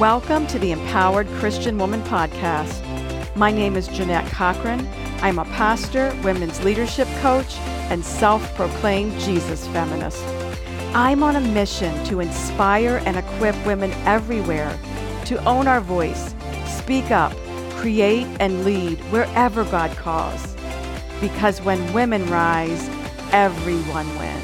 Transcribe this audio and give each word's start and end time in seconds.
Welcome 0.00 0.46
to 0.46 0.58
the 0.58 0.72
Empowered 0.72 1.28
Christian 1.40 1.76
Woman 1.76 2.00
Podcast. 2.04 3.36
My 3.36 3.50
name 3.50 3.76
is 3.76 3.86
Jeannette 3.86 4.26
Cochran. 4.32 4.88
I'm 5.20 5.38
a 5.38 5.44
pastor, 5.44 6.16
women's 6.24 6.64
leadership 6.64 7.06
coach, 7.20 7.58
and 7.90 8.02
self 8.02 8.42
proclaimed 8.54 9.20
Jesus 9.20 9.66
feminist. 9.66 10.24
I'm 10.94 11.22
on 11.22 11.36
a 11.36 11.40
mission 11.42 12.02
to 12.06 12.20
inspire 12.20 13.02
and 13.04 13.18
equip 13.18 13.54
women 13.66 13.92
everywhere 14.06 14.78
to 15.26 15.44
own 15.44 15.68
our 15.68 15.82
voice, 15.82 16.34
speak 16.64 17.10
up, 17.10 17.34
create, 17.72 18.26
and 18.40 18.64
lead 18.64 18.98
wherever 19.12 19.64
God 19.64 19.94
calls. 19.98 20.56
Because 21.20 21.60
when 21.60 21.92
women 21.92 22.26
rise, 22.30 22.88
everyone 23.32 24.08
wins. 24.18 24.39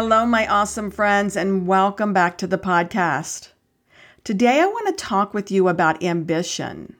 Hello, 0.00 0.24
my 0.24 0.46
awesome 0.46 0.92
friends, 0.92 1.36
and 1.36 1.66
welcome 1.66 2.12
back 2.12 2.38
to 2.38 2.46
the 2.46 2.56
podcast. 2.56 3.48
Today, 4.22 4.60
I 4.60 4.64
want 4.64 4.86
to 4.86 5.04
talk 5.04 5.34
with 5.34 5.50
you 5.50 5.66
about 5.66 6.04
ambition. 6.04 6.94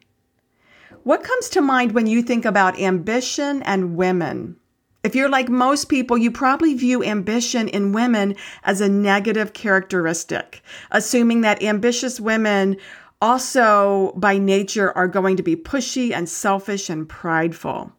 What 1.05 1.23
comes 1.23 1.49
to 1.51 1.61
mind 1.61 1.93
when 1.93 2.09
you 2.09 2.23
think 2.23 2.45
about 2.45 2.81
ambition 2.81 3.63
and 3.63 3.95
women? 3.95 4.57
If 5.05 5.15
you're 5.15 5.29
like 5.29 5.49
most 5.49 5.85
people, 5.85 6.19
you 6.19 6.33
probably 6.33 6.75
view 6.75 7.05
ambition 7.05 7.69
in 7.69 7.93
women 7.93 8.35
as 8.65 8.81
a 8.81 8.89
negative 8.89 9.53
characteristic, 9.53 10.61
assuming 10.91 11.43
that 11.43 11.63
ambitious 11.63 12.19
women 12.19 12.79
also 13.23 14.13
by 14.17 14.39
nature 14.39 14.91
are 14.99 15.07
going 15.07 15.37
to 15.37 15.45
be 15.45 15.55
pushy 15.55 16.13
and 16.13 16.29
selfish 16.29 16.91
and 16.91 17.09
prideful. 17.09 17.93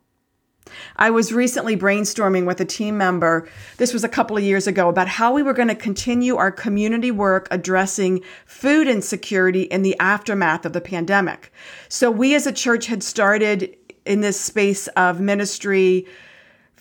I 0.95 1.09
was 1.09 1.31
recently 1.31 1.75
brainstorming 1.75 2.45
with 2.45 2.59
a 2.61 2.65
team 2.65 2.97
member, 2.97 3.47
this 3.77 3.93
was 3.93 4.03
a 4.03 4.09
couple 4.09 4.37
of 4.37 4.43
years 4.43 4.67
ago, 4.67 4.89
about 4.89 5.07
how 5.07 5.33
we 5.33 5.43
were 5.43 5.53
going 5.53 5.67
to 5.67 5.75
continue 5.75 6.35
our 6.35 6.51
community 6.51 7.11
work 7.11 7.47
addressing 7.51 8.21
food 8.45 8.87
insecurity 8.87 9.63
in 9.63 9.81
the 9.81 9.98
aftermath 9.99 10.65
of 10.65 10.73
the 10.73 10.81
pandemic. 10.81 11.51
So, 11.87 12.11
we 12.11 12.35
as 12.35 12.48
a 12.48 12.51
church 12.51 12.87
had 12.87 13.03
started 13.03 13.76
in 14.05 14.21
this 14.21 14.39
space 14.39 14.87
of 14.89 15.20
ministry, 15.20 16.07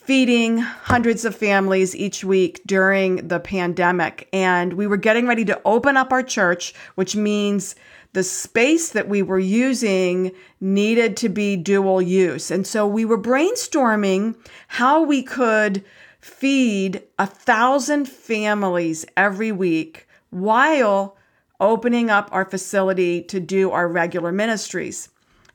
feeding 0.09 0.57
hundreds 0.57 1.27
of 1.27 1.37
families 1.37 1.95
each 1.95 2.25
week 2.25 2.63
during 2.65 3.29
the 3.29 3.39
pandemic. 3.39 4.27
And 4.33 4.73
we 4.73 4.87
were 4.87 4.97
getting 4.97 5.27
ready 5.27 5.45
to 5.45 5.61
open 5.67 5.99
up 5.99 6.13
our 6.13 6.23
church, 6.23 6.73
which 6.95 7.15
means 7.15 7.75
the 8.13 8.23
space 8.23 8.91
that 8.91 9.09
we 9.09 9.23
were 9.23 9.39
using 9.39 10.33
needed 10.61 11.17
to 11.19 11.29
be 11.29 11.57
dual 11.57 12.01
use. 12.01 12.51
And 12.51 12.67
so 12.67 12.87
we 12.87 13.05
were 13.05 13.21
brainstorming 13.21 14.37
how 14.69 15.03
we 15.03 15.23
could 15.23 15.85
feed 16.21 17.03
a 17.19 17.27
thousand 17.27 18.09
families 18.09 19.05
every 19.17 19.53
week 19.53 20.09
while 20.31 21.17
opening 21.61 22.11
up 22.11 22.29
our 22.33 22.45
facility 22.45 23.23
to 23.23 23.41
do 23.41 23.71
our 23.71 23.89
regular 23.89 24.33
ministries. 24.33 25.09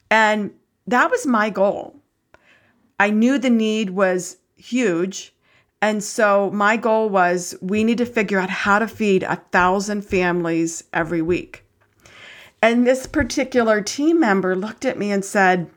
And 0.10 0.52
that 0.88 1.10
was 1.10 1.26
my 1.26 1.50
goal. 1.50 1.96
I 3.00 3.10
knew 3.10 3.38
the 3.38 3.50
need 3.50 3.92
was 3.92 4.38
huge. 4.56 5.34
And 5.82 6.04
so 6.04 6.50
my 6.52 6.78
goal 6.78 7.10
was 7.10 7.56
we 7.62 7.84
need 7.84 7.98
to 7.98 8.06
figure 8.06 8.40
out 8.40 8.50
how 8.50 8.80
to 8.80 8.88
feed 8.88 9.24
a 9.24 9.38
thousand 9.52 10.04
families 10.04 10.84
every 10.94 11.22
week. 11.22 11.66
And 12.64 12.88
this 12.88 13.08
particular 13.08 13.82
team 13.82 14.22
member 14.22 14.56
looked 14.56 14.86
at 14.86 14.98
me 14.98 15.12
and 15.12 15.26
said, 15.26 15.70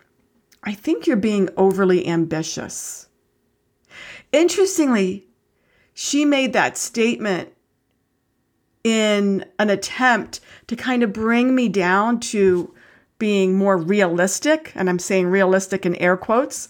I 0.63 0.73
think 0.73 1.05
you're 1.05 1.17
being 1.17 1.49
overly 1.57 2.07
ambitious. 2.07 3.09
Interestingly, 4.31 5.27
she 5.95 6.25
made 6.25 6.53
that 6.53 6.79
statement 6.79 7.53
in 8.85 9.45
an 9.59 9.69
attempt 9.69 10.39
to 10.69 10.77
kind 10.77 11.03
of 11.03 11.13
bring 11.13 11.57
me 11.57 11.69
down 11.69 12.21
to 12.21 12.73
being 13.19 13.59
more 13.59 13.77
realistic. 13.77 14.71
And 14.77 14.89
I'm 14.89 15.01
saying 15.01 15.27
realistic 15.27 15.85
in 15.85 15.97
air 15.97 16.17
quotes. 16.17 16.69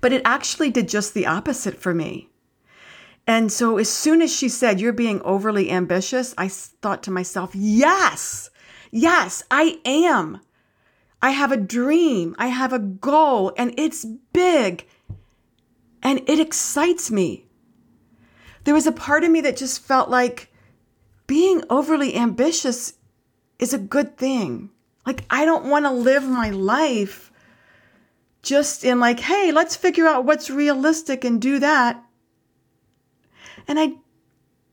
But 0.00 0.12
it 0.12 0.22
actually 0.24 0.72
did 0.72 0.88
just 0.88 1.14
the 1.14 1.26
opposite 1.26 1.76
for 1.80 1.94
me. 1.94 2.30
And 3.28 3.52
so 3.52 3.78
as 3.78 3.88
soon 3.88 4.20
as 4.22 4.34
she 4.34 4.48
said, 4.48 4.80
You're 4.80 4.92
being 4.92 5.22
overly 5.22 5.70
ambitious, 5.70 6.34
I 6.36 6.48
thought 6.48 7.04
to 7.04 7.12
myself, 7.12 7.54
Yes, 7.54 8.50
Yes, 8.94 9.42
I 9.50 9.80
am. 9.86 10.40
I 11.22 11.30
have 11.30 11.50
a 11.50 11.56
dream. 11.56 12.36
I 12.38 12.48
have 12.48 12.74
a 12.74 12.78
goal, 12.78 13.52
and 13.56 13.72
it's 13.78 14.04
big. 14.32 14.86
And 16.02 16.20
it 16.28 16.38
excites 16.38 17.10
me. 17.10 17.46
There 18.64 18.74
was 18.74 18.86
a 18.86 18.92
part 18.92 19.24
of 19.24 19.30
me 19.30 19.40
that 19.40 19.56
just 19.56 19.82
felt 19.82 20.10
like 20.10 20.52
being 21.26 21.64
overly 21.70 22.14
ambitious 22.14 22.94
is 23.58 23.72
a 23.72 23.78
good 23.78 24.18
thing. 24.18 24.70
Like, 25.06 25.24
I 25.30 25.46
don't 25.46 25.66
want 25.66 25.86
to 25.86 25.90
live 25.90 26.24
my 26.24 26.50
life 26.50 27.32
just 28.42 28.84
in, 28.84 29.00
like, 29.00 29.20
hey, 29.20 29.52
let's 29.52 29.74
figure 29.74 30.06
out 30.06 30.26
what's 30.26 30.50
realistic 30.50 31.24
and 31.24 31.40
do 31.40 31.58
that. 31.60 32.04
And 33.66 33.80
I 33.80 33.94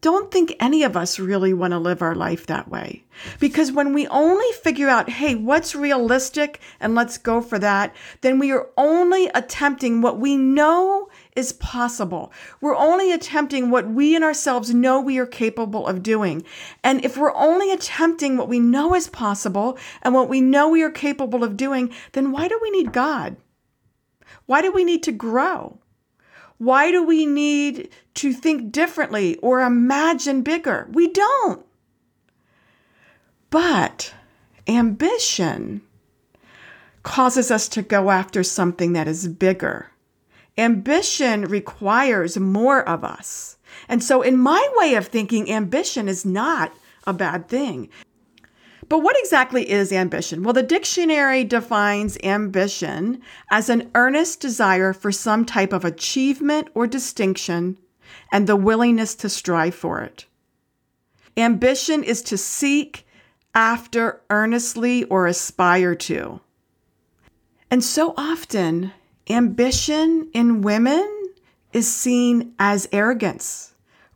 don't 0.02 0.32
think 0.32 0.56
any 0.60 0.84
of 0.84 0.96
us 0.96 1.20
really 1.20 1.54
want 1.54 1.72
to 1.72 1.80
live 1.80 2.02
our 2.02 2.16
life 2.16 2.48
that 2.48 2.70
way. 2.70 3.04
Because 3.40 3.72
when 3.72 3.94
we 3.94 4.08
only 4.08 4.50
figure 4.64 4.88
out, 4.88 5.10
hey, 5.10 5.36
what's 5.36 5.76
realistic 5.76 6.62
and 6.80 6.96
let's 6.96 7.18
go 7.18 7.42
for 7.42 7.60
that, 7.60 7.94
then 8.22 8.40
we 8.40 8.52
are 8.52 8.70
only 8.78 9.28
attempting 9.36 10.02
what 10.02 10.18
we 10.18 10.38
know 10.38 11.10
is 11.36 11.52
possible. 11.52 12.32
We're 12.62 12.78
only 12.78 13.12
attempting 13.12 13.70
what 13.70 13.90
we 13.90 14.16
in 14.16 14.24
ourselves 14.24 14.74
know 14.74 15.02
we 15.02 15.18
are 15.18 15.26
capable 15.26 15.86
of 15.86 16.02
doing. 16.02 16.44
And 16.82 17.04
if 17.04 17.18
we're 17.18 17.36
only 17.36 17.72
attempting 17.72 18.38
what 18.38 18.48
we 18.48 18.60
know 18.60 18.96
is 18.96 19.08
possible 19.08 19.78
and 20.02 20.14
what 20.14 20.30
we 20.30 20.40
know 20.40 20.70
we 20.70 20.82
are 20.82 20.90
capable 20.90 21.44
of 21.44 21.58
doing, 21.58 21.94
then 22.14 22.32
why 22.32 22.48
do 22.48 22.58
we 22.62 22.72
need 22.72 22.94
God? 22.94 23.36
Why 24.46 24.62
do 24.62 24.72
we 24.72 24.86
need 24.86 25.04
to 25.04 25.12
grow? 25.12 25.80
Why 26.60 26.92
do 26.92 27.04
we 27.04 27.26
need 27.26 27.90
to 28.16 28.34
think 28.34 28.72
differently 28.72 29.38
or 29.38 29.62
imagine 29.62 30.42
bigger? 30.44 30.88
We 30.92 31.08
don't. 31.08 31.66
But 33.50 34.14
ambition 34.68 35.82
causes 37.02 37.50
us 37.50 37.68
to 37.70 37.82
go 37.82 38.12
after 38.12 38.44
something 38.44 38.94
that 38.94 39.08
is 39.08 39.28
bigger. 39.28 39.92
Ambition 40.58 41.46
requires 41.46 42.38
more 42.38 42.88
of 42.88 43.06
us. 43.06 43.58
And 43.88 44.04
so, 44.04 44.22
in 44.22 44.38
my 44.38 44.68
way 44.76 44.96
of 44.96 45.08
thinking, 45.08 45.50
ambition 45.50 46.10
is 46.10 46.26
not 46.26 46.74
a 47.08 47.14
bad 47.14 47.48
thing. 47.48 47.90
But 48.90 49.04
what 49.04 49.16
exactly 49.20 49.70
is 49.70 49.94
ambition? 49.94 50.42
Well, 50.42 50.54
the 50.54 50.64
dictionary 50.64 51.44
defines 51.44 52.18
ambition 52.24 53.22
as 53.52 53.70
an 53.70 53.92
earnest 53.94 54.40
desire 54.40 54.94
for 54.94 55.12
some 55.12 55.46
type 55.46 55.72
of 55.72 55.86
achievement 55.86 56.70
or 56.74 56.88
distinction 56.88 57.78
and 58.32 58.48
the 58.48 58.56
willingness 58.56 59.14
to 59.16 59.30
strive 59.30 59.76
for 59.76 60.02
it. 60.02 60.26
Ambition 61.38 62.04
is 62.04 62.24
to 62.24 62.38
seek 62.38 63.06
after 63.54 64.22
earnestly 64.32 65.04
or 65.06 65.28
aspire 65.28 65.94
to. 65.94 66.42
And 67.70 67.84
so 67.84 68.16
often, 68.18 68.92
ambition 69.30 70.30
in 70.34 70.62
women 70.62 71.34
is 71.72 71.88
seen 71.88 72.56
as 72.58 72.90
arrogance 72.92 73.69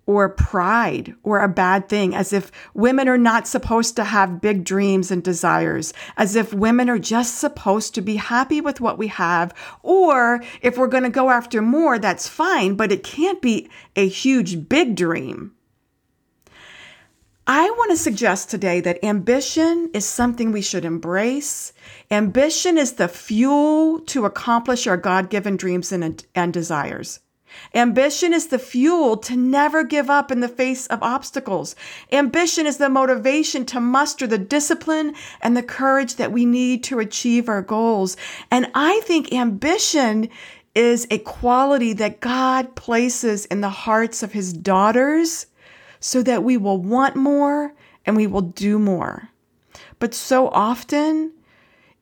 or 0.05 0.27
pride 0.29 1.15
or 1.23 1.39
a 1.39 1.47
bad 1.47 1.87
thing, 1.87 2.13
as 2.13 2.33
if 2.33 2.51
women 2.73 3.07
are 3.07 3.17
not 3.17 3.47
supposed 3.47 3.95
to 3.95 4.03
have 4.03 4.41
big 4.41 4.63
dreams 4.63 5.11
and 5.11 5.23
desires, 5.23 5.93
as 6.17 6.35
if 6.35 6.53
women 6.53 6.89
are 6.89 6.99
just 6.99 7.35
supposed 7.35 7.95
to 7.95 8.01
be 8.01 8.17
happy 8.17 8.59
with 8.59 8.81
what 8.81 8.97
we 8.97 9.07
have, 9.07 9.53
or 9.81 10.43
if 10.61 10.77
we're 10.77 10.87
going 10.87 11.03
to 11.03 11.09
go 11.09 11.29
after 11.29 11.61
more, 11.61 11.97
that's 11.97 12.27
fine, 12.27 12.75
but 12.75 12.91
it 12.91 13.03
can't 13.03 13.41
be 13.41 13.69
a 13.95 14.07
huge, 14.07 14.67
big 14.67 14.95
dream. 14.95 15.53
I 17.45 17.69
want 17.69 17.91
to 17.91 17.97
suggest 17.97 18.49
today 18.49 18.79
that 18.81 19.03
ambition 19.03 19.91
is 19.94 20.06
something 20.06 20.51
we 20.53 20.61
should 20.61 20.85
embrace. 20.85 21.73
Ambition 22.09 22.77
is 22.77 22.94
the 22.94 23.09
fuel 23.09 23.99
to 24.01 24.23
accomplish 24.23 24.88
our 24.88 24.95
God 24.95 25.29
given 25.29 25.57
dreams 25.57 25.91
and, 25.91 26.25
and 26.33 26.53
desires. 26.53 27.19
Ambition 27.73 28.33
is 28.33 28.47
the 28.47 28.59
fuel 28.59 29.17
to 29.17 29.35
never 29.35 29.83
give 29.83 30.09
up 30.09 30.31
in 30.31 30.39
the 30.39 30.47
face 30.47 30.88
of 30.88 31.01
obstacles. 31.01 31.75
Ambition 32.11 32.65
is 32.65 32.77
the 32.77 32.89
motivation 32.89 33.65
to 33.67 33.79
muster 33.79 34.27
the 34.27 34.38
discipline 34.38 35.15
and 35.41 35.55
the 35.55 35.63
courage 35.63 36.15
that 36.15 36.31
we 36.31 36.45
need 36.45 36.83
to 36.85 37.00
achieve 37.00 37.50
our 37.50 37.61
goals. 37.61 38.15
And 38.51 38.69
I 38.75 39.01
think 39.01 39.33
ambition 39.33 40.29
is 40.75 41.07
a 41.09 41.19
quality 41.19 41.94
that 41.94 42.19
God 42.19 42.75
places 42.75 43.45
in 43.45 43.61
the 43.61 43.69
hearts 43.69 44.23
of 44.23 44.31
his 44.31 44.53
daughters 44.53 45.45
so 45.99 46.23
that 46.23 46.44
we 46.44 46.57
will 46.57 46.79
want 46.79 47.15
more 47.15 47.73
and 48.06 48.15
we 48.15 48.27
will 48.27 48.41
do 48.41 48.79
more. 48.79 49.29
But 49.99 50.13
so 50.13 50.49
often 50.49 51.31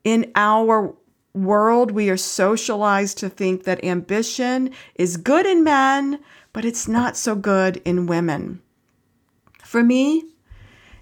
in 0.04 0.32
our 0.36 0.96
world, 1.34 1.92
we 1.92 2.10
are 2.10 2.18
socialized 2.18 3.18
to 3.20 3.30
think 3.30 3.64
that 3.64 3.84
ambition 3.84 4.72
is 4.96 5.18
good 5.18 5.46
in 5.46 5.64
men, 5.64 6.20
but 6.54 6.66
it's 6.66 6.88
not 6.88 7.18
so 7.18 7.36
good 7.36 7.82
in 7.86 8.08
women. 8.08 8.62
For 9.64 9.84
me, 9.84 10.26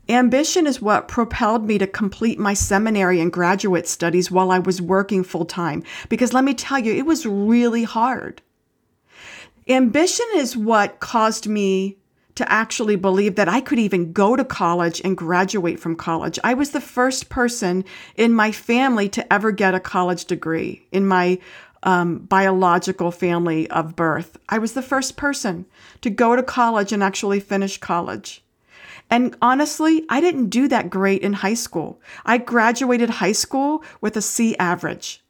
ambition 0.08 0.68
is 0.68 0.82
what 0.82 1.08
propelled 1.08 1.66
me 1.66 1.78
to 1.78 1.88
complete 1.88 2.40
my 2.40 2.54
seminary 2.54 3.20
and 3.20 3.32
graduate 3.32 3.88
studies 3.88 4.32
while 4.32 4.52
I 4.52 4.60
was 4.60 4.82
working 4.82 5.24
full 5.24 5.46
time. 5.46 5.84
Because 6.10 6.34
let 6.34 6.44
me 6.44 6.54
tell 6.54 6.80
you, 6.80 6.94
it 6.94 7.06
was 7.06 7.26
really 7.26 7.84
hard. 7.84 8.42
Ambition 9.68 10.26
is 10.36 10.58
what 10.58 11.00
caused 11.00 11.48
me 11.48 11.99
to 12.40 12.50
actually 12.50 12.96
believe 12.96 13.36
that 13.36 13.50
I 13.50 13.60
could 13.60 13.80
even 13.80 14.14
go 14.14 14.38
to 14.38 14.46
college 14.46 15.02
and 15.04 15.18
graduate 15.18 15.78
from 15.78 15.98
college. 15.98 16.40
I 16.42 16.54
was 16.54 16.72
the 16.72 16.80
first 16.80 17.28
person 17.28 17.84
in 18.16 18.34
my 18.34 18.54
family 18.54 19.10
to 19.10 19.34
ever 19.34 19.52
get 19.52 19.76
a 19.76 19.80
college 19.82 20.24
degree 20.24 20.88
in 20.94 21.06
my 21.06 21.40
um, 21.84 22.20
biological 22.20 23.12
family 23.12 23.70
of 23.72 23.98
birth. 23.98 24.38
I 24.48 24.58
was 24.58 24.72
the 24.72 24.82
first 24.82 25.18
person 25.18 25.66
to 26.00 26.10
go 26.10 26.38
to 26.38 26.42
college 26.42 26.94
and 26.94 27.04
actually 27.04 27.42
finish 27.42 27.78
college. 27.78 28.42
And 29.10 29.36
honestly, 29.42 30.06
I 30.08 30.22
didn't 30.22 30.48
do 30.48 30.70
that 30.70 30.90
great 30.90 31.22
in 31.22 31.34
high 31.34 31.56
school. 31.56 32.00
I 32.26 32.38
graduated 32.38 33.10
high 33.10 33.34
school 33.34 33.84
with 34.00 34.16
a 34.16 34.22
C 34.22 34.56
average. 34.56 35.22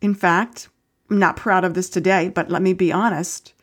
In 0.00 0.16
fact, 0.16 0.70
I'm 1.08 1.20
not 1.20 1.36
proud 1.36 1.62
of 1.62 1.74
this 1.74 1.88
today, 1.88 2.30
but 2.30 2.50
let 2.50 2.62
me 2.62 2.72
be 2.72 2.90
honest 2.90 3.54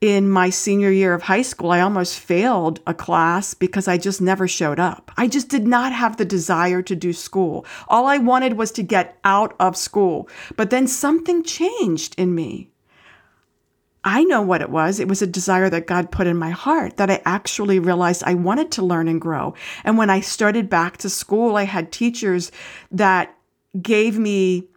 in 0.00 0.28
my 0.28 0.48
senior 0.48 0.90
year 0.90 1.12
of 1.12 1.22
high 1.22 1.42
school, 1.42 1.72
I 1.72 1.80
almost 1.80 2.18
failed 2.18 2.80
a 2.86 2.94
class 2.94 3.54
because 3.54 3.88
I 3.88 3.98
just 3.98 4.20
never 4.20 4.46
showed 4.46 4.78
up. 4.78 5.10
I 5.16 5.26
just 5.26 5.48
did 5.48 5.66
not 5.66 5.92
have 5.92 6.16
the 6.16 6.24
desire 6.24 6.82
to 6.82 6.94
do 6.94 7.12
school. 7.12 7.66
All 7.88 8.06
I 8.06 8.18
wanted 8.18 8.52
was 8.52 8.70
to 8.72 8.82
get 8.82 9.18
out 9.24 9.56
of 9.58 9.76
school. 9.76 10.28
But 10.56 10.70
then 10.70 10.86
something 10.86 11.42
changed 11.42 12.14
in 12.16 12.34
me. 12.34 12.70
I 14.04 14.22
know 14.22 14.40
what 14.40 14.62
it 14.62 14.70
was. 14.70 15.00
It 15.00 15.08
was 15.08 15.20
a 15.20 15.26
desire 15.26 15.68
that 15.68 15.88
God 15.88 16.12
put 16.12 16.28
in 16.28 16.36
my 16.36 16.50
heart 16.50 16.96
that 16.98 17.10
I 17.10 17.20
actually 17.24 17.80
realized 17.80 18.22
I 18.24 18.34
wanted 18.34 18.70
to 18.72 18.84
learn 18.84 19.08
and 19.08 19.20
grow. 19.20 19.54
And 19.82 19.98
when 19.98 20.10
I 20.10 20.20
started 20.20 20.70
back 20.70 20.98
to 20.98 21.10
school, 21.10 21.56
I 21.56 21.64
had 21.64 21.90
teachers 21.90 22.52
that 22.92 23.34
gave 23.82 24.16
me 24.16 24.68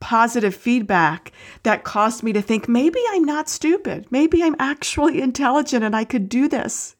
positive 0.00 0.54
feedback 0.54 1.32
that 1.62 1.84
caused 1.84 2.22
me 2.22 2.32
to 2.32 2.42
think 2.42 2.68
maybe 2.68 3.00
I'm 3.10 3.24
not 3.24 3.48
stupid. 3.48 4.06
Maybe 4.10 4.42
I'm 4.42 4.56
actually 4.58 5.20
intelligent 5.20 5.84
and 5.84 5.94
I 5.94 6.04
could 6.04 6.28
do 6.28 6.48
this. 6.48 6.94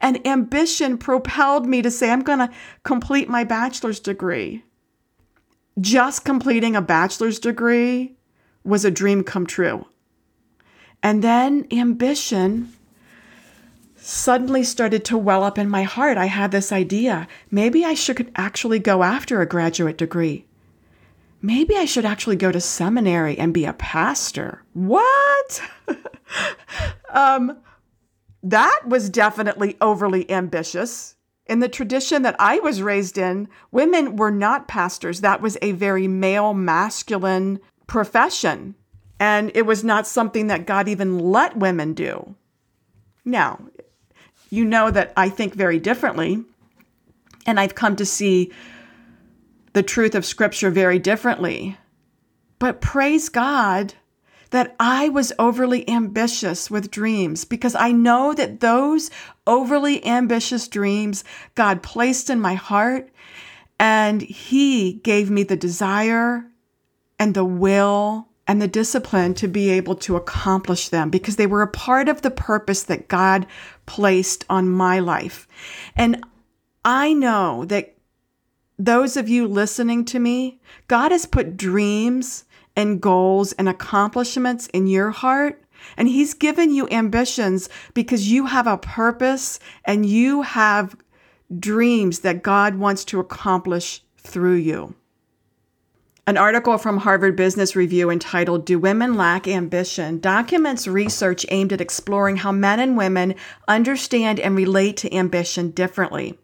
And 0.00 0.26
ambition 0.26 0.96
propelled 0.96 1.66
me 1.66 1.82
to 1.82 1.90
say, 1.90 2.10
I'm 2.10 2.22
going 2.22 2.38
to 2.38 2.50
complete 2.82 3.28
my 3.28 3.44
bachelor's 3.44 4.00
degree. 4.00 4.64
Just 5.80 6.24
completing 6.24 6.74
a 6.74 6.80
bachelor's 6.80 7.38
degree 7.38 8.16
was 8.64 8.84
a 8.84 8.90
dream 8.90 9.22
come 9.22 9.46
true. 9.46 9.86
And 11.02 11.22
then 11.22 11.66
ambition 11.70 12.72
suddenly 13.96 14.64
started 14.64 15.04
to 15.04 15.18
well 15.18 15.42
up 15.42 15.58
in 15.58 15.68
my 15.68 15.82
heart. 15.82 16.16
I 16.16 16.26
had 16.26 16.52
this 16.52 16.72
idea 16.72 17.28
maybe 17.50 17.84
I 17.84 17.94
should 17.94 18.30
actually 18.36 18.78
go 18.78 19.02
after 19.02 19.40
a 19.40 19.46
graduate 19.46 19.98
degree 19.98 20.46
maybe 21.46 21.76
I 21.76 21.84
should 21.84 22.04
actually 22.04 22.36
go 22.36 22.50
to 22.50 22.60
seminary 22.60 23.38
and 23.38 23.54
be 23.54 23.64
a 23.64 23.72
pastor. 23.72 24.64
What? 24.72 25.62
um, 27.10 27.58
that 28.42 28.80
was 28.84 29.08
definitely 29.08 29.76
overly 29.80 30.28
ambitious. 30.30 31.14
In 31.46 31.60
the 31.60 31.68
tradition 31.68 32.22
that 32.22 32.34
I 32.40 32.58
was 32.58 32.82
raised 32.82 33.16
in, 33.16 33.48
women 33.70 34.16
were 34.16 34.32
not 34.32 34.66
pastors. 34.66 35.20
That 35.20 35.40
was 35.40 35.56
a 35.62 35.72
very 35.72 36.08
male, 36.08 36.52
masculine 36.52 37.60
profession. 37.86 38.74
And 39.20 39.52
it 39.54 39.62
was 39.62 39.84
not 39.84 40.08
something 40.08 40.48
that 40.48 40.66
God 40.66 40.88
even 40.88 41.20
let 41.20 41.56
women 41.56 41.94
do. 41.94 42.34
Now, 43.24 43.60
you 44.50 44.64
know 44.64 44.90
that 44.90 45.12
I 45.16 45.28
think 45.28 45.54
very 45.54 45.78
differently. 45.78 46.44
And 47.46 47.60
I've 47.60 47.76
come 47.76 47.94
to 47.96 48.04
see 48.04 48.52
the 49.76 49.82
truth 49.82 50.14
of 50.14 50.24
Scripture 50.24 50.70
very 50.70 50.98
differently. 50.98 51.76
But 52.58 52.80
praise 52.80 53.28
God 53.28 53.92
that 54.48 54.74
I 54.80 55.10
was 55.10 55.34
overly 55.38 55.86
ambitious 55.86 56.70
with 56.70 56.90
dreams 56.90 57.44
because 57.44 57.74
I 57.74 57.92
know 57.92 58.32
that 58.32 58.60
those 58.60 59.10
overly 59.46 60.02
ambitious 60.02 60.66
dreams 60.66 61.24
God 61.56 61.82
placed 61.82 62.30
in 62.30 62.40
my 62.40 62.54
heart 62.54 63.10
and 63.78 64.22
He 64.22 64.94
gave 64.94 65.28
me 65.28 65.42
the 65.42 65.58
desire 65.58 66.46
and 67.18 67.34
the 67.34 67.44
will 67.44 68.28
and 68.46 68.62
the 68.62 68.68
discipline 68.68 69.34
to 69.34 69.46
be 69.46 69.68
able 69.68 69.96
to 69.96 70.16
accomplish 70.16 70.88
them 70.88 71.10
because 71.10 71.36
they 71.36 71.46
were 71.46 71.60
a 71.60 71.68
part 71.68 72.08
of 72.08 72.22
the 72.22 72.30
purpose 72.30 72.84
that 72.84 73.08
God 73.08 73.46
placed 73.84 74.46
on 74.48 74.70
my 74.70 75.00
life. 75.00 75.46
And 75.94 76.24
I 76.82 77.12
know 77.12 77.66
that 77.66 77.95
those 78.78 79.16
of 79.16 79.28
you 79.28 79.46
listening 79.46 80.04
to 80.06 80.18
me, 80.18 80.60
God 80.88 81.12
has 81.12 81.26
put 81.26 81.56
dreams 81.56 82.44
and 82.76 83.00
goals 83.00 83.52
and 83.52 83.68
accomplishments 83.68 84.66
in 84.68 84.86
your 84.86 85.10
heart. 85.10 85.62
And 85.96 86.08
He's 86.08 86.34
given 86.34 86.70
you 86.72 86.88
ambitions 86.90 87.68
because 87.94 88.30
you 88.30 88.46
have 88.46 88.66
a 88.66 88.78
purpose 88.78 89.60
and 89.84 90.04
you 90.04 90.42
have 90.42 90.96
dreams 91.58 92.20
that 92.20 92.42
God 92.42 92.76
wants 92.76 93.04
to 93.06 93.20
accomplish 93.20 94.02
through 94.18 94.56
you. 94.56 94.94
An 96.28 96.36
article 96.36 96.76
from 96.76 96.98
Harvard 96.98 97.36
Business 97.36 97.76
Review 97.76 98.10
entitled 98.10 98.66
Do 98.66 98.80
Women 98.80 99.14
Lack 99.14 99.46
Ambition 99.46 100.18
documents 100.18 100.88
research 100.88 101.46
aimed 101.50 101.72
at 101.72 101.80
exploring 101.80 102.38
how 102.38 102.50
men 102.50 102.80
and 102.80 102.96
women 102.96 103.36
understand 103.68 104.40
and 104.40 104.56
relate 104.56 104.96
to 104.98 105.14
ambition 105.14 105.70
differently. 105.70 106.36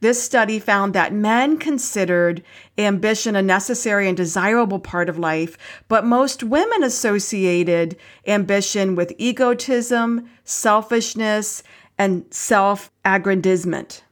This 0.00 0.22
study 0.22 0.58
found 0.58 0.94
that 0.94 1.12
men 1.12 1.58
considered 1.58 2.42
ambition 2.78 3.36
a 3.36 3.42
necessary 3.42 4.08
and 4.08 4.16
desirable 4.16 4.78
part 4.78 5.08
of 5.08 5.18
life, 5.18 5.56
but 5.88 6.04
most 6.04 6.42
women 6.42 6.82
associated 6.82 7.96
ambition 8.26 8.94
with 8.94 9.12
egotism, 9.18 10.28
selfishness, 10.44 11.62
and 11.98 12.24
self 12.30 12.90
aggrandizement. 13.04 14.04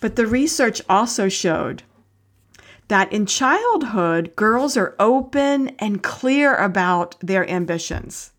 But 0.00 0.16
the 0.16 0.26
research 0.26 0.80
also 0.88 1.28
showed 1.28 1.82
that 2.88 3.12
in 3.12 3.26
childhood, 3.26 4.34
girls 4.36 4.76
are 4.76 4.94
open 4.98 5.70
and 5.78 6.02
clear 6.02 6.54
about 6.54 7.16
their 7.20 7.48
ambitions. 7.50 8.32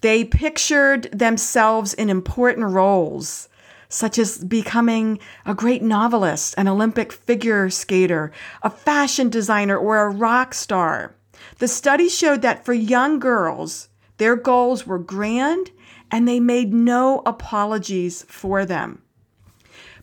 They 0.00 0.24
pictured 0.24 1.10
themselves 1.12 1.94
in 1.94 2.10
important 2.10 2.66
roles 2.66 3.48
such 3.88 4.18
as 4.18 4.44
becoming 4.44 5.18
a 5.44 5.54
great 5.54 5.82
novelist, 5.82 6.54
an 6.56 6.68
Olympic 6.68 7.12
figure 7.12 7.70
skater, 7.70 8.32
a 8.62 8.70
fashion 8.70 9.28
designer, 9.28 9.76
or 9.76 9.98
a 9.98 10.10
rock 10.10 10.54
star. 10.54 11.14
The 11.58 11.68
study 11.68 12.08
showed 12.08 12.42
that 12.42 12.64
for 12.64 12.72
young 12.72 13.18
girls, 13.18 13.88
their 14.18 14.36
goals 14.36 14.86
were 14.86 14.98
grand 14.98 15.70
and 16.10 16.26
they 16.26 16.40
made 16.40 16.72
no 16.72 17.22
apologies 17.26 18.24
for 18.28 18.64
them. 18.64 19.02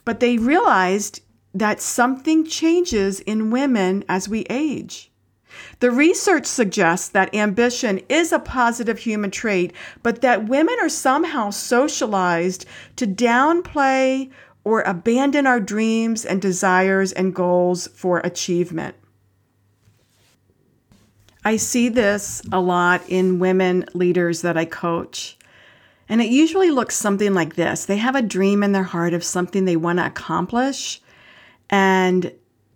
But 0.06 0.20
they 0.20 0.38
realized 0.38 1.22
that 1.54 1.82
something 1.82 2.46
changes 2.46 3.20
in 3.22 3.52
women 3.52 4.04
as 4.10 4.28
we 4.28 4.42
age. 4.50 5.12
The 5.80 5.92
research 5.92 6.46
suggests 6.46 7.10
that 7.10 7.34
ambition 7.34 8.02
is 8.10 8.32
a 8.32 8.40
positive 8.40 9.00
human 9.00 9.32
trait, 9.32 9.74
but 10.02 10.22
that 10.22 10.48
women 10.48 10.76
are 10.82 10.90
somehow 10.90 11.50
socialized 11.50 12.66
to 12.96 13.08
downplay 13.08 14.30
or 14.64 14.82
abandon 14.82 15.46
our 15.46 15.60
dreams 15.60 16.26
and 16.26 16.42
desires 16.42 17.12
and 17.12 17.36
goals 17.36 17.88
for 17.88 18.20
achievement. 18.20 18.96
I 21.46 21.58
see 21.58 21.90
this 21.90 22.42
a 22.52 22.62
lot 22.62 23.04
in 23.10 23.40
women 23.40 23.86
leaders 23.94 24.42
that 24.42 24.58
I 24.58 24.66
coach. 24.66 25.38
And 26.08 26.22
it 26.22 26.30
usually 26.30 26.70
looks 26.70 26.96
something 26.96 27.34
like 27.34 27.56
this 27.56 27.86
they 27.86 27.98
have 27.98 28.16
a 28.16 28.22
dream 28.22 28.64
in 28.64 28.72
their 28.72 28.84
heart 28.84 29.14
of 29.14 29.24
something 29.24 29.66
they 29.66 29.76
want 29.76 30.00
to 30.00 30.06
accomplish. 30.06 31.02
And 31.70 32.32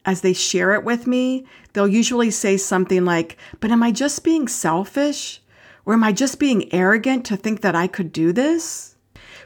as 0.08 0.22
they 0.22 0.34
share 0.34 0.74
it 0.74 0.86
with 0.86 1.06
me, 1.06 1.46
they'll 1.74 1.88
usually 1.88 2.32
say 2.32 2.56
something 2.56 3.04
like, 3.04 3.38
But 3.60 3.72
am 3.72 3.84
I 3.84 3.92
just 3.92 4.24
being 4.24 4.48
selfish? 4.48 5.42
Or 5.86 5.94
am 5.94 6.04
I 6.04 6.14
just 6.14 6.40
being 6.40 6.74
arrogant 6.74 7.26
to 7.28 7.38
think 7.38 7.62
that 7.62 7.76
I 7.76 7.88
could 7.88 8.12
do 8.12 8.32
this? 8.32 8.96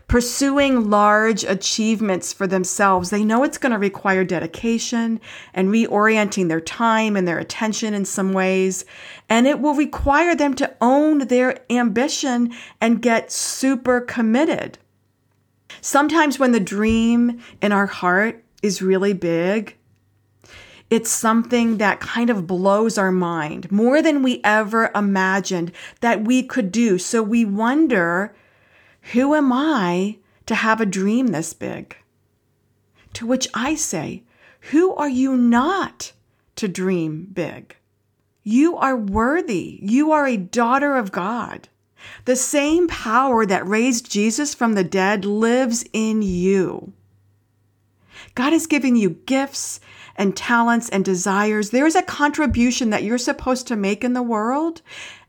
Pursuing 0.08 0.90
large 0.90 1.44
achievements 1.44 2.34
for 2.34 2.46
themselves, 2.46 3.10
they 3.10 3.24
know 3.24 3.44
it's 3.44 3.58
going 3.58 3.72
to 3.72 3.78
require 3.78 4.24
dedication 4.24 5.20
and 5.54 5.70
reorienting 5.70 6.48
their 6.48 6.62
time 6.62 7.16
and 7.16 7.28
their 7.28 7.40
attention 7.40 7.94
in 7.94 8.06
some 8.06 8.34
ways. 8.34 8.86
And 9.30 9.48
it 9.48 9.60
will 9.60 9.74
require 9.74 10.36
them 10.36 10.54
to 10.56 10.76
own 10.82 11.28
their 11.28 11.60
ambition 11.72 12.54
and 12.80 13.02
get 13.02 13.32
super 13.32 14.02
committed. 14.02 14.78
Sometimes, 15.80 16.38
when 16.38 16.52
the 16.52 16.60
dream 16.60 17.40
in 17.62 17.72
our 17.72 17.88
heart 17.88 18.44
is 18.62 18.82
really 18.82 19.14
big, 19.14 19.78
it's 20.92 21.10
something 21.10 21.78
that 21.78 22.02
kind 22.02 22.30
of 22.30 22.46
blows 22.46 22.98
our 22.98 23.14
mind 23.14 23.72
more 23.72 24.02
than 24.02 24.22
we 24.22 24.42
ever 24.44 24.92
imagined 24.94 25.72
that 26.02 26.26
we 26.26 26.44
could 26.44 26.70
do. 26.70 26.98
So 26.98 27.24
we 27.24 27.46
wonder, 27.46 28.36
who 29.14 29.34
am 29.34 29.54
I 29.54 30.18
to 30.48 30.54
have 30.54 30.82
a 30.82 30.86
dream 30.86 31.28
this 31.28 31.54
big? 31.54 31.96
To 33.14 33.26
which 33.26 33.48
I 33.54 33.74
say, 33.74 34.24
who 34.72 34.94
are 34.96 35.10
you 35.10 35.38
not 35.38 36.12
to 36.58 36.68
dream 36.68 37.30
big? 37.32 37.78
You 38.44 38.76
are 38.76 38.98
worthy. 38.98 39.80
You 39.82 40.12
are 40.12 40.28
a 40.28 40.36
daughter 40.36 40.98
of 40.98 41.14
God. 41.14 41.70
The 42.26 42.36
same 42.36 42.90
power 42.90 43.46
that 43.46 43.66
raised 43.66 44.12
Jesus 44.12 44.54
from 44.54 44.74
the 44.74 44.84
dead 44.84 45.24
lives 45.24 45.86
in 45.94 46.22
you. 46.22 46.92
God 48.36 48.52
has 48.52 48.68
given 48.68 48.96
you 48.96 49.12
gifts 49.26 49.80
and 50.22 50.38
talents 50.38 50.88
and 50.90 51.04
desires. 51.04 51.72
There 51.72 51.88
is 51.88 51.96
a 51.96 52.04
contribution 52.04 52.92
that 52.92 53.02
you're 53.02 53.18
supposed 53.18 53.66
to 53.68 53.76
make 53.76 54.04
in 54.04 54.14
the 54.14 54.22
world. 54.22 54.84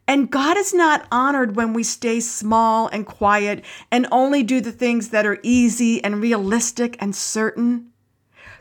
And 0.07 0.31
God 0.31 0.59
is 0.59 0.75
not 0.75 1.07
honored 1.11 1.57
when 1.57 1.73
we 1.73 1.83
stay 1.83 2.21
small 2.21 2.89
and 2.89 3.07
quiet 3.07 3.65
and 3.91 4.07
only 4.13 4.43
do 4.43 4.61
the 4.61 4.71
things 4.71 5.09
that 5.09 5.25
are 5.25 5.39
easy 5.43 6.05
and 6.05 6.21
realistic 6.21 6.99
and 7.01 7.17
certain. 7.17 7.91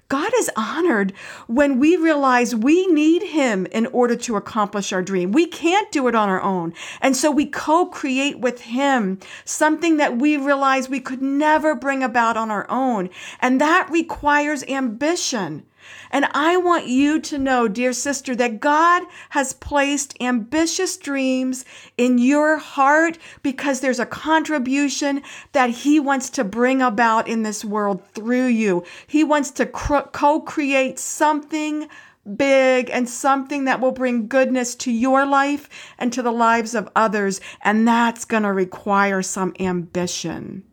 God 0.08 0.32
is 0.38 0.50
honored 0.56 1.12
when 1.48 1.80
we 1.80 1.98
realize 1.98 2.56
we 2.56 2.88
need 2.88 3.24
Him 3.24 3.66
in 3.66 3.88
order 3.88 4.16
to 4.16 4.38
accomplish 4.38 4.94
our 4.94 5.02
dream. 5.02 5.34
We 5.34 5.48
can't 5.48 5.92
do 5.92 6.08
it 6.08 6.16
on 6.16 6.30
our 6.30 6.42
own. 6.42 6.74
And 7.02 7.18
so 7.18 7.30
we 7.30 7.46
co 7.46 7.88
create 7.88 8.40
with 8.40 8.62
Him 8.62 9.20
something 9.44 9.98
that 9.98 10.18
we 10.18 10.38
realize 10.38 10.88
we 10.88 11.02
could 11.02 11.22
never 11.22 11.76
bring 11.76 12.04
about 12.04 12.38
on 12.38 12.52
our 12.52 12.70
own. 12.70 13.10
And 13.42 13.60
that 13.60 13.90
requires 13.92 14.64
ambition. 14.64 15.66
And 16.12 16.26
I 16.32 16.58
want 16.58 16.88
you 16.88 17.20
to 17.22 17.38
know, 17.38 17.68
dear 17.68 17.94
sister, 17.94 18.36
that 18.36 18.60
God 18.60 19.04
has 19.30 19.54
placed 19.54 20.16
ambitious 20.22 20.98
dreams 20.98 21.66
in 21.98 22.18
your 22.18 22.58
heart 22.58 23.18
because 23.44 23.80
there's 23.80 24.00
a 24.00 24.06
contribution 24.06 25.22
that 25.54 25.70
He 25.70 26.00
wants 26.00 26.30
to 26.32 26.44
bring 26.44 26.82
about 26.82 27.28
in 27.28 27.44
this 27.44 27.64
world 27.64 28.06
through 28.14 28.48
you. 28.48 28.84
He 29.08 29.24
wants 29.24 29.52
to 29.52 29.66
co 29.66 30.42
create 30.42 31.00
something 31.00 31.88
big 32.36 32.90
and 32.90 33.10
something 33.10 33.66
that 33.66 33.80
will 33.80 33.92
bring 33.92 34.28
goodness 34.28 34.76
to 34.76 34.92
your 34.92 35.26
life 35.26 35.68
and 35.98 36.14
to 36.14 36.22
the 36.22 36.32
lives 36.32 36.76
of 36.76 36.90
others. 36.96 37.42
And 37.64 37.88
that's 37.88 38.26
going 38.26 38.44
to 38.44 38.54
require 38.54 39.22
some 39.22 39.54
ambition. 39.60 40.64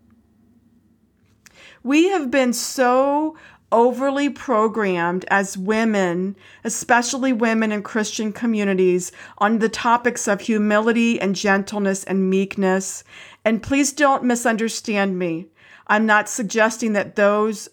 We 1.82 2.08
have 2.08 2.30
been 2.30 2.52
so 2.52 3.36
overly 3.70 4.30
programmed 4.30 5.24
as 5.28 5.58
women, 5.58 6.36
especially 6.64 7.32
women 7.32 7.72
in 7.72 7.82
Christian 7.82 8.32
communities, 8.32 9.12
on 9.38 9.58
the 9.58 9.68
topics 9.68 10.26
of 10.26 10.40
humility 10.40 11.20
and 11.20 11.34
gentleness 11.34 12.04
and 12.04 12.30
meekness. 12.30 13.04
And 13.44 13.62
please 13.62 13.92
don't 13.92 14.24
misunderstand 14.24 15.18
me. 15.18 15.48
I'm 15.86 16.06
not 16.06 16.28
suggesting 16.28 16.92
that 16.94 17.16
those 17.16 17.68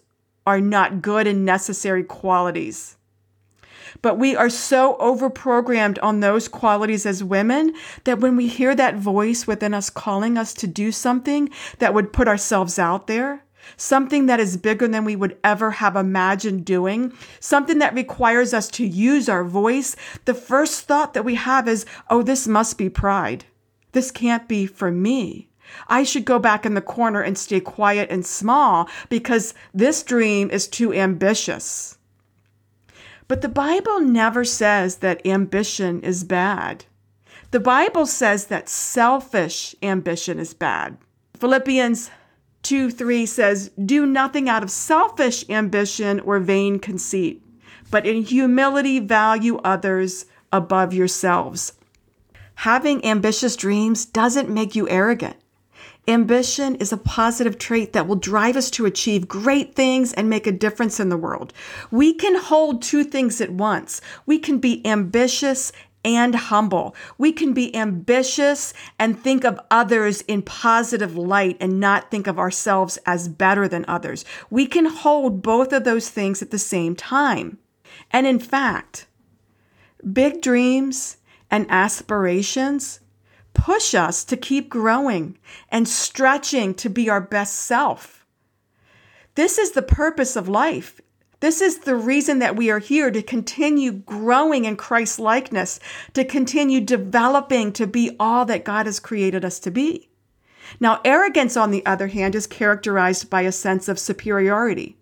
are 0.46 0.60
not 0.60 1.02
good 1.02 1.26
and 1.26 1.44
necessary 1.44 2.04
qualities. 2.04 2.96
But 4.02 4.18
we 4.18 4.36
are 4.36 4.50
so 4.50 4.96
overprogrammed 5.00 5.98
on 6.02 6.20
those 6.20 6.48
qualities 6.48 7.06
as 7.06 7.24
women 7.24 7.74
that 8.04 8.20
when 8.20 8.36
we 8.36 8.46
hear 8.46 8.74
that 8.74 8.96
voice 8.96 9.46
within 9.46 9.72
us 9.74 9.90
calling 9.90 10.36
us 10.36 10.52
to 10.54 10.66
do 10.66 10.92
something 10.92 11.48
that 11.78 11.94
would 11.94 12.12
put 12.12 12.28
ourselves 12.28 12.78
out 12.78 13.06
there, 13.06 13.45
something 13.76 14.26
that 14.26 14.40
is 14.40 14.56
bigger 14.56 14.88
than 14.88 15.04
we 15.04 15.16
would 15.16 15.36
ever 15.44 15.72
have 15.72 15.96
imagined 15.96 16.64
doing, 16.64 17.12
something 17.40 17.78
that 17.78 17.94
requires 17.94 18.54
us 18.54 18.68
to 18.70 18.86
use 18.86 19.28
our 19.28 19.44
voice, 19.44 19.96
the 20.24 20.34
first 20.34 20.82
thought 20.82 21.14
that 21.14 21.24
we 21.24 21.34
have 21.34 21.68
is, 21.68 21.86
oh, 22.10 22.22
this 22.22 22.46
must 22.46 22.78
be 22.78 22.88
pride. 22.88 23.44
This 23.92 24.10
can't 24.10 24.48
be 24.48 24.66
for 24.66 24.90
me. 24.90 25.48
I 25.88 26.04
should 26.04 26.24
go 26.24 26.38
back 26.38 26.64
in 26.64 26.74
the 26.74 26.80
corner 26.80 27.22
and 27.22 27.36
stay 27.36 27.60
quiet 27.60 28.10
and 28.10 28.24
small 28.24 28.88
because 29.08 29.54
this 29.74 30.02
dream 30.02 30.50
is 30.50 30.68
too 30.68 30.92
ambitious. 30.92 31.98
But 33.28 33.40
the 33.40 33.48
Bible 33.48 34.00
never 34.00 34.44
says 34.44 34.98
that 34.98 35.26
ambition 35.26 36.00
is 36.02 36.22
bad. 36.22 36.84
The 37.50 37.60
Bible 37.60 38.06
says 38.06 38.46
that 38.46 38.68
selfish 38.68 39.74
ambition 39.82 40.38
is 40.38 40.54
bad. 40.54 40.98
Philippians 41.38 42.10
2 42.66 42.90
3 42.90 43.26
says, 43.26 43.70
Do 43.84 44.04
nothing 44.04 44.48
out 44.48 44.64
of 44.64 44.72
selfish 44.72 45.48
ambition 45.48 46.18
or 46.18 46.40
vain 46.40 46.80
conceit, 46.80 47.40
but 47.92 48.04
in 48.04 48.24
humility 48.24 48.98
value 48.98 49.58
others 49.58 50.26
above 50.52 50.92
yourselves. 50.92 51.74
Having 52.56 53.04
ambitious 53.04 53.54
dreams 53.54 54.04
doesn't 54.04 54.48
make 54.48 54.74
you 54.74 54.88
arrogant. 54.88 55.36
Ambition 56.08 56.74
is 56.76 56.92
a 56.92 56.96
positive 56.96 57.56
trait 57.56 57.92
that 57.92 58.08
will 58.08 58.16
drive 58.16 58.56
us 58.56 58.68
to 58.72 58.84
achieve 58.84 59.28
great 59.28 59.76
things 59.76 60.12
and 60.14 60.28
make 60.28 60.48
a 60.48 60.52
difference 60.52 60.98
in 60.98 61.08
the 61.08 61.16
world. 61.16 61.52
We 61.92 62.14
can 62.14 62.34
hold 62.34 62.82
two 62.82 63.04
things 63.04 63.40
at 63.40 63.50
once. 63.50 64.00
We 64.24 64.40
can 64.40 64.58
be 64.58 64.84
ambitious 64.84 65.70
and 66.06 66.36
humble. 66.36 66.94
We 67.18 67.32
can 67.32 67.52
be 67.52 67.74
ambitious 67.74 68.72
and 68.96 69.18
think 69.18 69.42
of 69.42 69.58
others 69.72 70.20
in 70.22 70.42
positive 70.42 71.16
light 71.16 71.56
and 71.58 71.80
not 71.80 72.12
think 72.12 72.28
of 72.28 72.38
ourselves 72.38 72.96
as 73.06 73.28
better 73.28 73.66
than 73.66 73.84
others. 73.88 74.24
We 74.48 74.66
can 74.66 74.86
hold 74.86 75.42
both 75.42 75.72
of 75.72 75.82
those 75.82 76.08
things 76.08 76.42
at 76.42 76.52
the 76.52 76.60
same 76.60 76.94
time. 76.94 77.58
And 78.12 78.24
in 78.24 78.38
fact, 78.38 79.08
big 80.12 80.40
dreams 80.40 81.16
and 81.50 81.66
aspirations 81.68 83.00
push 83.52 83.92
us 83.92 84.24
to 84.26 84.36
keep 84.36 84.68
growing 84.68 85.36
and 85.70 85.88
stretching 85.88 86.72
to 86.74 86.88
be 86.88 87.10
our 87.10 87.20
best 87.20 87.54
self. 87.54 88.24
This 89.34 89.58
is 89.58 89.72
the 89.72 89.82
purpose 89.82 90.36
of 90.36 90.48
life 90.48 91.00
this 91.40 91.60
is 91.60 91.80
the 91.80 91.96
reason 91.96 92.38
that 92.38 92.56
we 92.56 92.70
are 92.70 92.78
here 92.78 93.10
to 93.10 93.22
continue 93.22 93.92
growing 93.92 94.64
in 94.64 94.76
Christ 94.76 95.18
likeness, 95.18 95.78
to 96.14 96.24
continue 96.24 96.80
developing 96.80 97.72
to 97.74 97.86
be 97.86 98.16
all 98.18 98.44
that 98.46 98.64
God 98.64 98.86
has 98.86 98.98
created 98.98 99.44
us 99.44 99.58
to 99.60 99.70
be. 99.70 100.08
Now, 100.80 101.00
arrogance, 101.04 101.56
on 101.56 101.70
the 101.70 101.84
other 101.86 102.08
hand, 102.08 102.34
is 102.34 102.46
characterized 102.46 103.30
by 103.30 103.42
a 103.42 103.52
sense 103.52 103.88
of 103.88 103.98
superiority. 103.98 104.96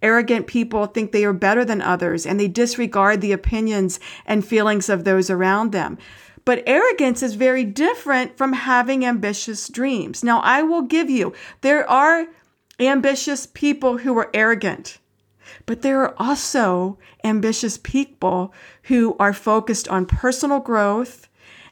Arrogant 0.00 0.46
people 0.46 0.86
think 0.86 1.12
they 1.12 1.24
are 1.24 1.32
better 1.32 1.64
than 1.64 1.82
others 1.82 2.26
and 2.26 2.38
they 2.38 2.48
disregard 2.48 3.20
the 3.20 3.32
opinions 3.32 3.98
and 4.26 4.44
feelings 4.44 4.88
of 4.88 5.04
those 5.04 5.30
around 5.30 5.72
them. 5.72 5.98
But 6.44 6.62
arrogance 6.66 7.22
is 7.22 7.34
very 7.34 7.64
different 7.64 8.36
from 8.36 8.52
having 8.52 9.04
ambitious 9.04 9.68
dreams. 9.68 10.24
Now, 10.24 10.40
I 10.40 10.62
will 10.62 10.82
give 10.82 11.08
you, 11.08 11.32
there 11.60 11.88
are 11.88 12.26
ambitious 12.80 13.46
people 13.46 13.98
who 13.98 14.16
are 14.18 14.30
arrogant. 14.34 14.98
But 15.66 15.82
there 15.82 16.00
are 16.00 16.14
also 16.18 16.98
ambitious 17.24 17.78
people 17.78 18.52
who 18.84 19.16
are 19.18 19.32
focused 19.32 19.88
on 19.88 20.06
personal 20.06 20.60
growth 20.60 21.28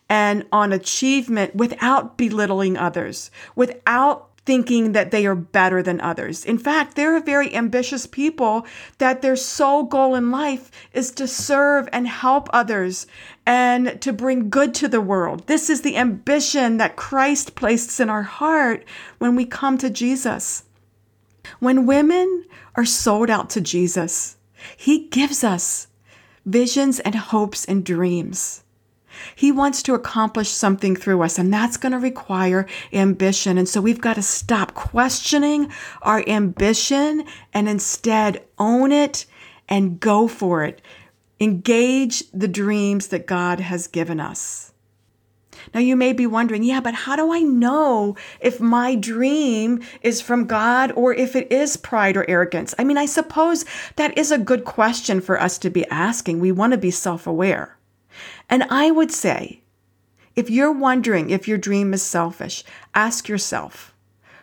and 0.08 0.44
on 0.52 0.72
achievement 0.72 1.54
without 1.54 2.16
belittling 2.16 2.76
others, 2.76 3.30
without 3.54 4.30
thinking 4.46 4.92
that 4.92 5.10
they 5.10 5.26
are 5.26 5.34
better 5.34 5.82
than 5.82 6.00
others. 6.00 6.44
In 6.44 6.58
fact, 6.58 6.96
there 6.96 7.14
are 7.14 7.20
very 7.20 7.54
ambitious 7.54 8.06
people 8.06 8.66
that 8.98 9.22
their 9.22 9.36
sole 9.36 9.84
goal 9.84 10.14
in 10.14 10.30
life 10.30 10.70
is 10.92 11.12
to 11.12 11.28
serve 11.28 11.88
and 11.92 12.08
help 12.08 12.48
others 12.52 13.06
and 13.46 14.00
to 14.00 14.12
bring 14.12 14.50
good 14.50 14.74
to 14.74 14.88
the 14.88 15.00
world. 15.00 15.46
This 15.46 15.70
is 15.70 15.82
the 15.82 15.96
ambition 15.96 16.78
that 16.78 16.96
Christ 16.96 17.54
places 17.54 18.00
in 18.00 18.10
our 18.10 18.22
heart 18.22 18.84
when 19.18 19.36
we 19.36 19.44
come 19.44 19.78
to 19.78 19.90
Jesus. 19.90 20.64
When 21.58 21.86
women 21.86 22.46
are 22.76 22.84
sold 22.84 23.30
out 23.30 23.50
to 23.50 23.60
Jesus, 23.60 24.36
He 24.76 25.08
gives 25.08 25.42
us 25.42 25.88
visions 26.46 27.00
and 27.00 27.14
hopes 27.14 27.64
and 27.64 27.84
dreams. 27.84 28.62
He 29.34 29.52
wants 29.52 29.82
to 29.82 29.94
accomplish 29.94 30.48
something 30.48 30.96
through 30.96 31.22
us, 31.22 31.38
and 31.38 31.52
that's 31.52 31.76
going 31.76 31.92
to 31.92 31.98
require 31.98 32.66
ambition. 32.92 33.58
And 33.58 33.68
so 33.68 33.80
we've 33.80 34.00
got 34.00 34.14
to 34.14 34.22
stop 34.22 34.74
questioning 34.74 35.70
our 36.02 36.24
ambition 36.26 37.24
and 37.52 37.68
instead 37.68 38.44
own 38.58 38.92
it 38.92 39.26
and 39.68 40.00
go 40.00 40.28
for 40.28 40.64
it. 40.64 40.80
Engage 41.38 42.30
the 42.32 42.48
dreams 42.48 43.08
that 43.08 43.26
God 43.26 43.60
has 43.60 43.86
given 43.86 44.20
us. 44.20 44.69
Now, 45.74 45.80
you 45.80 45.96
may 45.96 46.12
be 46.12 46.26
wondering, 46.26 46.62
yeah, 46.62 46.80
but 46.80 46.94
how 46.94 47.16
do 47.16 47.32
I 47.32 47.40
know 47.40 48.16
if 48.40 48.60
my 48.60 48.94
dream 48.94 49.82
is 50.02 50.20
from 50.20 50.46
God 50.46 50.92
or 50.92 51.12
if 51.14 51.36
it 51.36 51.50
is 51.50 51.76
pride 51.76 52.16
or 52.16 52.28
arrogance? 52.28 52.74
I 52.78 52.84
mean, 52.84 52.98
I 52.98 53.06
suppose 53.06 53.64
that 53.96 54.16
is 54.16 54.30
a 54.30 54.38
good 54.38 54.64
question 54.64 55.20
for 55.20 55.40
us 55.40 55.58
to 55.58 55.70
be 55.70 55.86
asking. 55.86 56.40
We 56.40 56.52
want 56.52 56.72
to 56.72 56.78
be 56.78 56.90
self 56.90 57.26
aware. 57.26 57.76
And 58.48 58.64
I 58.64 58.90
would 58.90 59.12
say, 59.12 59.62
if 60.36 60.50
you're 60.50 60.72
wondering 60.72 61.30
if 61.30 61.48
your 61.48 61.58
dream 61.58 61.92
is 61.92 62.02
selfish, 62.02 62.64
ask 62.94 63.28
yourself, 63.28 63.94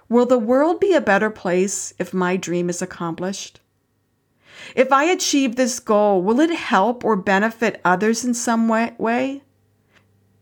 will 0.09 0.25
the 0.25 0.37
world 0.37 0.79
be 0.79 0.93
a 0.93 1.01
better 1.01 1.29
place 1.29 1.93
if 1.97 2.13
my 2.13 2.37
dream 2.37 2.69
is 2.69 2.81
accomplished? 2.81 3.59
If 4.75 4.91
I 4.91 5.05
achieve 5.05 5.55
this 5.55 5.79
goal, 5.79 6.21
will 6.21 6.39
it 6.39 6.51
help 6.51 7.05
or 7.05 7.15
benefit 7.15 7.81
others 7.85 8.25
in 8.25 8.33
some 8.33 8.67
way? 8.67 9.41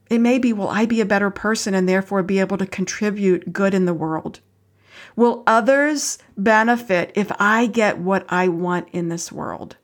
It 0.10 0.20
may 0.20 0.38
be, 0.38 0.54
will 0.54 0.70
I 0.70 0.86
be 0.86 1.02
a 1.02 1.06
better 1.06 1.30
person 1.30 1.74
and 1.74 1.90
therefore 1.90 2.24
be 2.24 2.40
able 2.40 2.58
to 2.58 2.66
contribute 2.66 3.52
good 3.52 3.74
in 3.74 3.86
the 3.86 3.94
world? 3.94 4.40
Will 5.16 5.44
others 5.48 6.18
benefit 6.38 7.12
if 7.16 7.32
I 7.40 7.68
get 7.68 7.98
what 7.98 8.26
I 8.30 8.48
want 8.48 8.90
in 8.92 9.10
this 9.10 9.32
world? 9.32 9.78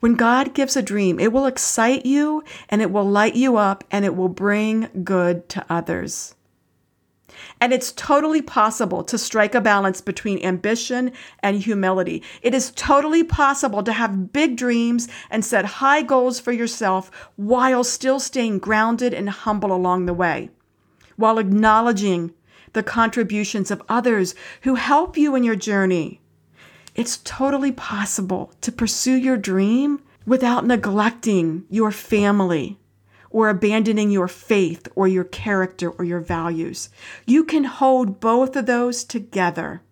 When 0.00 0.14
God 0.14 0.54
gives 0.54 0.76
a 0.76 0.82
dream, 0.82 1.18
it 1.18 1.32
will 1.32 1.46
excite 1.46 2.06
you 2.06 2.44
and 2.68 2.82
it 2.82 2.90
will 2.90 3.08
light 3.08 3.34
you 3.34 3.56
up 3.56 3.84
and 3.90 4.04
it 4.04 4.16
will 4.16 4.28
bring 4.28 4.88
good 5.04 5.48
to 5.50 5.64
others. 5.68 6.34
And 7.62 7.72
it's 7.72 7.92
totally 7.92 8.42
possible 8.42 9.04
to 9.04 9.16
strike 9.16 9.54
a 9.54 9.60
balance 9.60 10.00
between 10.00 10.44
ambition 10.44 11.12
and 11.44 11.62
humility. 11.62 12.20
It 12.42 12.54
is 12.54 12.72
totally 12.72 13.22
possible 13.22 13.84
to 13.84 13.92
have 13.92 14.32
big 14.32 14.56
dreams 14.56 15.06
and 15.30 15.44
set 15.44 15.64
high 15.64 16.02
goals 16.02 16.40
for 16.40 16.50
yourself 16.50 17.08
while 17.36 17.84
still 17.84 18.18
staying 18.18 18.58
grounded 18.58 19.14
and 19.14 19.30
humble 19.30 19.70
along 19.70 20.06
the 20.06 20.12
way, 20.12 20.50
while 21.14 21.38
acknowledging 21.38 22.34
the 22.72 22.82
contributions 22.82 23.70
of 23.70 23.80
others 23.88 24.34
who 24.62 24.74
help 24.74 25.16
you 25.16 25.36
in 25.36 25.44
your 25.44 25.54
journey. 25.54 26.20
It's 26.96 27.18
totally 27.18 27.70
possible 27.70 28.52
to 28.62 28.72
pursue 28.72 29.14
your 29.14 29.36
dream 29.36 30.02
without 30.26 30.66
neglecting 30.66 31.66
your 31.70 31.92
family 31.92 32.80
or 33.32 33.48
abandoning 33.48 34.10
your 34.10 34.28
faith 34.28 34.86
or 34.94 35.08
your 35.08 35.24
character 35.24 35.90
or 35.90 36.04
your 36.04 36.20
values. 36.20 36.90
You 37.26 37.44
can 37.44 37.64
hold 37.64 38.20
both 38.20 38.54
of 38.54 38.66
those 38.66 39.02
together. 39.02 39.82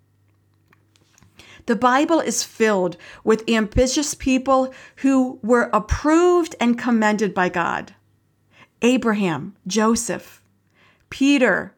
The 1.67 1.77
Bible 1.77 2.21
is 2.21 2.43
filled 2.43 2.97
with 3.25 3.49
ambitious 3.49 4.15
people 4.15 4.73
who 4.97 5.39
were 5.43 5.71
approved 5.73 6.55
and 6.61 6.79
commended 6.79 7.35
by 7.35 7.49
God. 7.49 7.95
Abraham, 8.83 9.57
Joseph, 9.67 10.43
Peter, 11.11 11.75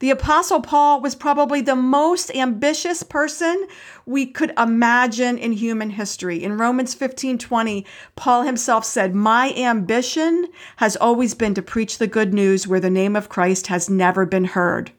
the 0.00 0.10
Apostle 0.10 0.62
Paul 0.62 1.02
was 1.02 1.14
probably 1.14 1.60
the 1.60 1.76
most 1.76 2.34
ambitious 2.34 3.02
person 3.02 3.68
we 4.06 4.24
could 4.24 4.50
imagine 4.58 5.36
in 5.36 5.52
human 5.52 5.90
history. 5.90 6.42
In 6.42 6.56
Romans 6.56 6.94
15 6.94 7.36
20, 7.36 7.84
Paul 8.16 8.42
himself 8.44 8.86
said, 8.86 9.14
My 9.14 9.52
ambition 9.52 10.48
has 10.76 10.96
always 10.96 11.34
been 11.34 11.52
to 11.52 11.60
preach 11.60 11.98
the 11.98 12.06
good 12.06 12.32
news 12.32 12.66
where 12.66 12.80
the 12.80 12.88
name 12.88 13.14
of 13.14 13.28
Christ 13.28 13.66
has 13.66 13.90
never 13.90 14.24
been 14.24 14.46
heard. 14.46 14.90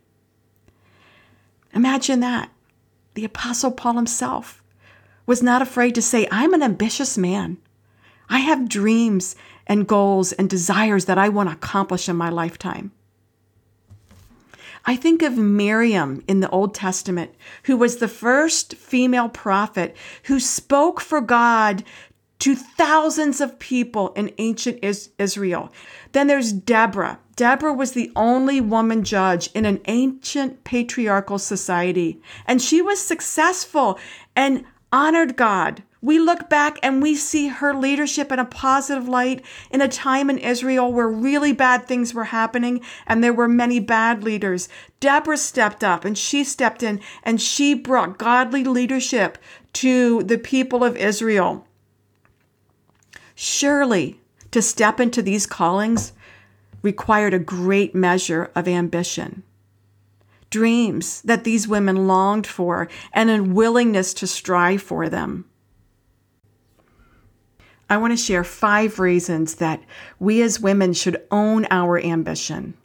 Imagine 1.73 2.19
that. 2.19 2.51
The 3.15 3.25
Apostle 3.25 3.71
Paul 3.71 3.95
himself 3.95 4.61
was 5.25 5.41
not 5.41 5.63
afraid 5.63 5.95
to 5.95 6.01
say, 6.03 6.27
I'm 6.31 6.53
an 6.53 6.61
ambitious 6.61 7.17
man. 7.17 7.57
I 8.29 8.39
have 8.39 8.69
dreams 8.69 9.35
and 9.65 9.87
goals 9.87 10.31
and 10.31 10.47
desires 10.47 11.05
that 11.05 11.17
I 11.17 11.29
want 11.29 11.49
to 11.49 11.55
accomplish 11.55 12.07
in 12.07 12.15
my 12.15 12.29
lifetime. 12.29 12.91
I 14.85 14.95
think 14.95 15.21
of 15.21 15.37
Miriam 15.37 16.23
in 16.27 16.39
the 16.39 16.49
Old 16.49 16.73
Testament, 16.73 17.33
who 17.63 17.77
was 17.77 17.97
the 17.97 18.07
first 18.07 18.75
female 18.75 19.29
prophet 19.29 19.95
who 20.23 20.39
spoke 20.39 20.99
for 20.99 21.21
God 21.21 21.83
to 22.39 22.55
thousands 22.55 23.39
of 23.39 23.59
people 23.59 24.11
in 24.13 24.33
ancient 24.39 24.79
Israel. 25.19 25.71
Then 26.11 26.25
there's 26.25 26.51
Deborah. 26.51 27.19
Deborah 27.35 27.73
was 27.73 27.91
the 27.91 28.11
only 28.15 28.59
woman 28.59 29.03
judge 29.03 29.49
in 29.53 29.65
an 29.65 29.79
ancient 29.85 30.63
patriarchal 30.63 31.37
society, 31.37 32.19
and 32.47 32.59
she 32.59 32.81
was 32.81 32.99
successful 32.99 33.99
and 34.35 34.65
honored 34.91 35.35
God. 35.35 35.83
We 36.01 36.17
look 36.19 36.49
back 36.49 36.79
and 36.81 37.01
we 37.01 37.15
see 37.15 37.47
her 37.49 37.75
leadership 37.75 38.31
in 38.31 38.39
a 38.39 38.45
positive 38.45 39.07
light 39.07 39.45
in 39.69 39.81
a 39.81 39.87
time 39.87 40.29
in 40.29 40.39
Israel 40.39 40.91
where 40.91 41.07
really 41.07 41.53
bad 41.53 41.85
things 41.85 42.13
were 42.13 42.25
happening 42.25 42.81
and 43.05 43.23
there 43.23 43.33
were 43.33 43.47
many 43.47 43.79
bad 43.79 44.23
leaders. 44.23 44.67
Deborah 44.99 45.37
stepped 45.37 45.83
up 45.83 46.03
and 46.03 46.17
she 46.17 46.43
stepped 46.43 46.81
in 46.81 46.99
and 47.23 47.39
she 47.39 47.75
brought 47.75 48.17
godly 48.17 48.63
leadership 48.63 49.37
to 49.73 50.23
the 50.23 50.39
people 50.39 50.83
of 50.83 50.97
Israel. 50.97 51.67
Surely, 53.35 54.19
to 54.49 54.61
step 54.61 54.99
into 54.99 55.21
these 55.21 55.45
callings 55.45 56.13
required 56.81 57.33
a 57.33 57.39
great 57.39 57.93
measure 57.93 58.49
of 58.55 58.67
ambition 58.67 59.43
dreams 60.51 61.21
that 61.23 61.43
these 61.43 61.67
women 61.67 62.07
longed 62.07 62.45
for 62.45 62.87
and 63.13 63.31
a 63.31 63.41
willingness 63.41 64.13
to 64.13 64.27
strive 64.27 64.83
for 64.83 65.09
them. 65.09 65.45
I 67.89 67.97
want 67.97 68.13
to 68.13 68.17
share 68.17 68.43
five 68.43 68.99
reasons 68.99 69.55
that 69.55 69.81
we 70.19 70.41
as 70.41 70.61
women 70.61 70.93
should 70.93 71.21
own 71.31 71.65
our 71.71 71.99
ambition. 71.99 72.75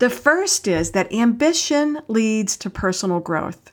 The 0.00 0.10
first 0.10 0.66
is 0.66 0.90
that 0.90 1.12
ambition 1.12 2.00
leads 2.08 2.56
to 2.58 2.68
personal 2.68 3.20
growth. 3.20 3.72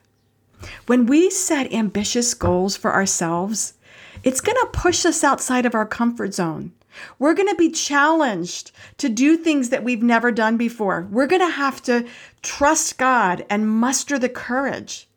When 0.86 1.06
we 1.06 1.28
set 1.28 1.72
ambitious 1.72 2.32
goals 2.34 2.76
for 2.76 2.92
ourselves, 2.92 3.74
it's 4.22 4.40
going 4.40 4.56
to 4.60 4.70
push 4.72 5.04
us 5.04 5.24
outside 5.24 5.66
of 5.66 5.74
our 5.74 5.86
comfort 5.86 6.34
zone. 6.34 6.72
We're 7.18 7.34
going 7.34 7.48
to 7.48 7.54
be 7.54 7.70
challenged 7.70 8.72
to 8.98 9.08
do 9.08 9.36
things 9.36 9.70
that 9.70 9.84
we've 9.84 10.02
never 10.02 10.30
done 10.30 10.56
before. 10.56 11.08
We're 11.10 11.26
going 11.26 11.42
to 11.42 11.50
have 11.50 11.82
to 11.82 12.06
trust 12.42 12.98
God 12.98 13.44
and 13.48 13.68
muster 13.68 14.18
the 14.18 14.28
courage 14.28 15.08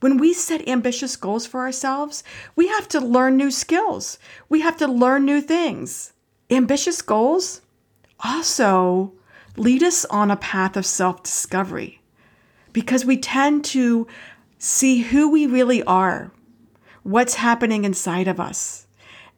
when 0.00 0.16
we 0.16 0.32
set 0.32 0.68
ambitious 0.68 1.16
goals 1.16 1.46
for 1.46 1.60
ourselves, 1.60 2.22
we 2.54 2.68
have 2.68 2.88
to 2.88 3.00
learn 3.00 3.36
new 3.36 3.50
skills. 3.50 4.18
We 4.48 4.60
have 4.60 4.76
to 4.78 4.86
learn 4.86 5.24
new 5.24 5.40
things. 5.40 6.12
Ambitious 6.50 7.02
goals 7.02 7.62
also 8.20 9.12
lead 9.56 9.82
us 9.82 10.04
on 10.06 10.30
a 10.30 10.36
path 10.36 10.76
of 10.76 10.86
self 10.86 11.22
discovery 11.22 12.00
because 12.72 13.04
we 13.04 13.16
tend 13.16 13.64
to 13.66 14.06
see 14.58 15.00
who 15.02 15.30
we 15.30 15.46
really 15.46 15.82
are, 15.82 16.30
what's 17.02 17.34
happening 17.34 17.84
inside 17.84 18.28
of 18.28 18.38
us, 18.38 18.86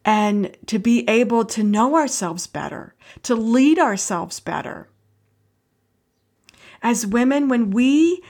and 0.04 0.56
to 0.66 0.78
be 0.78 1.08
able 1.08 1.44
to 1.44 1.62
know 1.62 1.96
ourselves 1.96 2.46
better, 2.46 2.94
to 3.22 3.34
lead 3.34 3.78
ourselves 3.78 4.40
better. 4.40 4.88
As 6.82 7.06
women, 7.06 7.48
when 7.48 7.70
we 7.70 8.22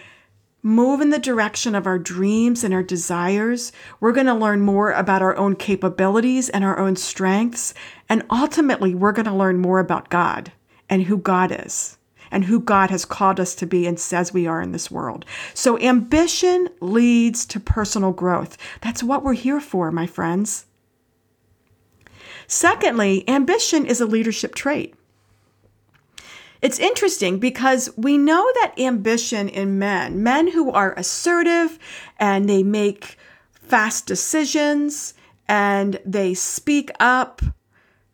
move 0.63 1.01
in 1.01 1.11
the 1.11 1.19
direction 1.19 1.75
of 1.75 1.87
our 1.87 1.99
dreams 1.99 2.65
and 2.65 2.75
our 2.75 2.83
desires. 2.83 3.73
We're 3.99 4.13
going 4.13 4.27
to 4.27 4.35
learn 4.35 4.61
more 4.61 4.93
about 4.93 5.23
our 5.23 5.37
own 5.37 5.57
capabilities 5.57 6.49
and 6.49 6.65
our 6.65 6.79
own 6.79 6.97
strengths. 6.97 7.75
And 8.09 8.25
ultimately, 8.31 8.95
we're 8.95 9.13
going 9.13 9.27
to 9.27 9.35
learn 9.35 9.59
more 9.59 9.79
about 9.79 10.11
God 10.11 10.53
and 10.89 11.05
who 11.05 11.17
God 11.17 11.55
is 11.67 11.97
and 12.31 12.45
who 12.45 12.61
God 12.61 12.91
has 12.91 13.05
called 13.05 13.41
us 13.41 13.55
to 13.57 13.67
be 13.67 13.87
and 13.87 13.99
says 13.99 14.33
we 14.33 14.47
are 14.47 14.63
in 14.63 14.73
this 14.73 14.91
world. 14.91 15.25
So, 15.55 15.79
ambition 15.81 16.69
leads 16.81 17.45
to 17.47 17.59
personal 17.59 18.13
growth. 18.13 18.57
That's 18.83 19.03
what 19.03 19.25
we're 19.25 19.33
here 19.33 19.61
for, 19.61 19.91
my 19.91 20.07
friends. 20.07 20.67
Secondly, 22.53 23.23
ambition 23.29 23.87
is 23.87 24.01
a 24.01 24.07
leadership 24.07 24.57
trait. 24.57 24.93
It's 26.61 26.81
interesting 26.81 27.39
because 27.39 27.89
we 27.97 28.19
know 28.19 28.45
that 28.55 28.75
ambition 28.77 29.49
in 29.49 29.79
men, 29.79 30.25
men 30.25 30.49
who 30.49 30.73
are 30.73 30.93
assertive 30.95 31.79
and 32.19 32.49
they 32.49 32.65
make 32.65 33.17
fast 33.53 34.07
decisions 34.07 35.15
and 35.47 36.01
they 36.05 36.35
speak 36.35 36.91
up, 36.99 37.41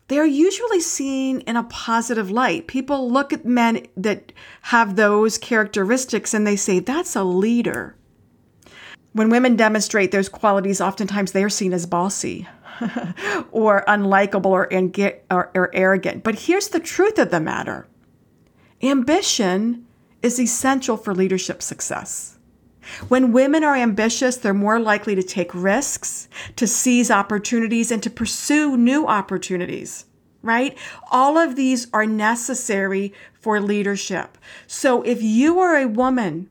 they're 0.08 0.26
usually 0.26 0.80
seen 0.80 1.40
in 1.40 1.56
a 1.56 1.64
positive 1.64 2.30
light. 2.30 2.66
People 2.66 3.10
look 3.10 3.32
at 3.32 3.46
men 3.46 3.86
that 3.96 4.32
have 4.60 4.96
those 4.96 5.38
characteristics 5.38 6.34
and 6.34 6.46
they 6.46 6.56
say, 6.56 6.78
that's 6.78 7.16
a 7.16 7.24
leader. 7.24 7.96
When 9.14 9.30
women 9.30 9.56
demonstrate 9.56 10.12
those 10.12 10.28
qualities, 10.28 10.82
oftentimes 10.82 11.32
they 11.32 11.42
are 11.42 11.48
seen 11.48 11.72
as 11.72 11.86
bossy 11.86 12.46
or 13.50 13.84
unlikable 13.88 14.46
or, 14.46 14.68
or, 15.30 15.50
or 15.54 15.70
arrogant. 15.74 16.22
But 16.22 16.40
here's 16.40 16.68
the 16.68 16.80
truth 16.80 17.18
of 17.18 17.30
the 17.30 17.40
matter 17.40 17.86
Ambition 18.82 19.86
is 20.22 20.38
essential 20.38 20.96
for 20.96 21.14
leadership 21.14 21.62
success. 21.62 22.36
When 23.08 23.32
women 23.32 23.64
are 23.64 23.74
ambitious, 23.74 24.36
they're 24.36 24.54
more 24.54 24.78
likely 24.78 25.14
to 25.14 25.22
take 25.22 25.54
risks, 25.54 26.28
to 26.56 26.66
seize 26.66 27.10
opportunities, 27.10 27.90
and 27.90 28.02
to 28.02 28.10
pursue 28.10 28.76
new 28.76 29.06
opportunities, 29.06 30.04
right? 30.42 30.76
All 31.10 31.36
of 31.36 31.56
these 31.56 31.88
are 31.92 32.06
necessary 32.06 33.12
for 33.40 33.60
leadership. 33.60 34.38
So 34.66 35.02
if 35.02 35.22
you 35.22 35.58
are 35.58 35.76
a 35.76 35.88
woman 35.88 36.48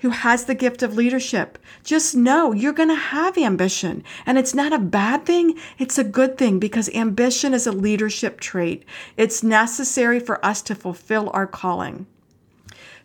who 0.00 0.10
has 0.10 0.44
the 0.44 0.54
gift 0.54 0.82
of 0.82 0.96
leadership, 0.96 1.58
just 1.82 2.14
know 2.14 2.52
you're 2.52 2.72
going 2.72 2.88
to 2.88 2.94
have 2.94 3.38
ambition. 3.38 4.04
And 4.24 4.38
it's 4.38 4.54
not 4.54 4.72
a 4.72 4.78
bad 4.78 5.24
thing, 5.24 5.58
it's 5.78 5.98
a 5.98 6.04
good 6.04 6.36
thing 6.36 6.58
because 6.58 6.88
ambition 6.90 7.54
is 7.54 7.66
a 7.66 7.72
leadership 7.72 8.40
trait. 8.40 8.84
It's 9.16 9.42
necessary 9.42 10.20
for 10.20 10.44
us 10.44 10.62
to 10.62 10.74
fulfill 10.74 11.30
our 11.32 11.46
calling. 11.46 12.06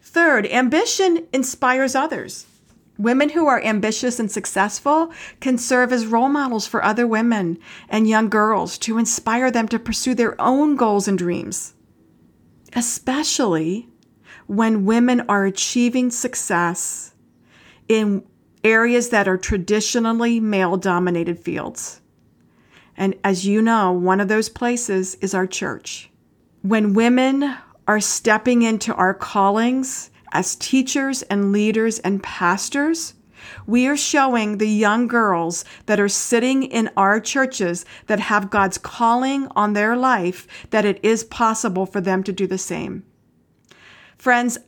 Third, 0.02 0.46
ambition 0.48 1.28
inspires 1.32 1.96
others. 1.96 2.46
Women 2.98 3.30
who 3.30 3.48
are 3.48 3.64
ambitious 3.64 4.20
and 4.20 4.32
successful 4.32 5.12
can 5.40 5.58
serve 5.58 5.92
as 5.92 6.06
role 6.06 6.30
models 6.30 6.68
for 6.68 6.84
other 6.84 7.08
women 7.08 7.58
and 7.90 8.08
young 8.08 8.30
girls 8.30 8.78
to 8.80 8.98
inspire 8.98 9.50
them 9.50 9.68
to 9.70 9.80
pursue 9.80 10.14
their 10.14 10.40
own 10.40 10.76
goals 10.76 11.08
and 11.08 11.18
dreams, 11.18 11.74
especially 12.74 13.88
when 14.52 14.84
women 14.84 15.22
are 15.30 15.46
achieving 15.46 16.12
success 16.12 17.14
in 17.88 18.22
areas 18.66 19.08
that 19.08 19.26
are 19.26 19.38
traditionally 19.38 20.42
male 20.42 20.76
dominated 20.76 21.40
fields. 21.40 22.02
And 22.98 23.16
as 23.24 23.48
you 23.48 23.62
know, 23.62 23.94
one 23.94 24.20
of 24.20 24.28
those 24.28 24.50
places 24.50 25.16
is 25.16 25.34
our 25.34 25.48
church. 25.48 26.10
When 26.64 26.94
women 26.94 27.56
are 27.88 28.02
stepping 28.02 28.62
into 28.62 28.94
our 28.96 29.14
callings 29.14 30.12
as 30.34 30.58
teachers 30.58 31.22
and 31.22 31.54
leaders 31.54 32.00
and 32.00 32.22
pastors, 32.22 33.14
we 33.66 33.88
are 33.88 33.96
showing 33.96 34.58
the 34.58 34.68
young 34.68 35.08
girls 35.08 35.64
that 35.86 35.98
are 35.98 36.10
sitting 36.10 36.64
in 36.64 36.90
our 36.98 37.22
churches 37.22 37.86
that 38.08 38.20
have 38.20 38.50
God's 38.50 38.78
calling 38.78 39.48
on 39.56 39.72
their 39.72 39.96
life 39.96 40.46
that 40.72 40.84
it 40.84 41.00
is 41.02 41.24
possible 41.24 41.86
for 41.86 42.02
them 42.02 42.22
to 42.24 42.34
do 42.34 42.46
the 42.48 42.58
same. 42.58 43.06
Friends, 44.22 44.60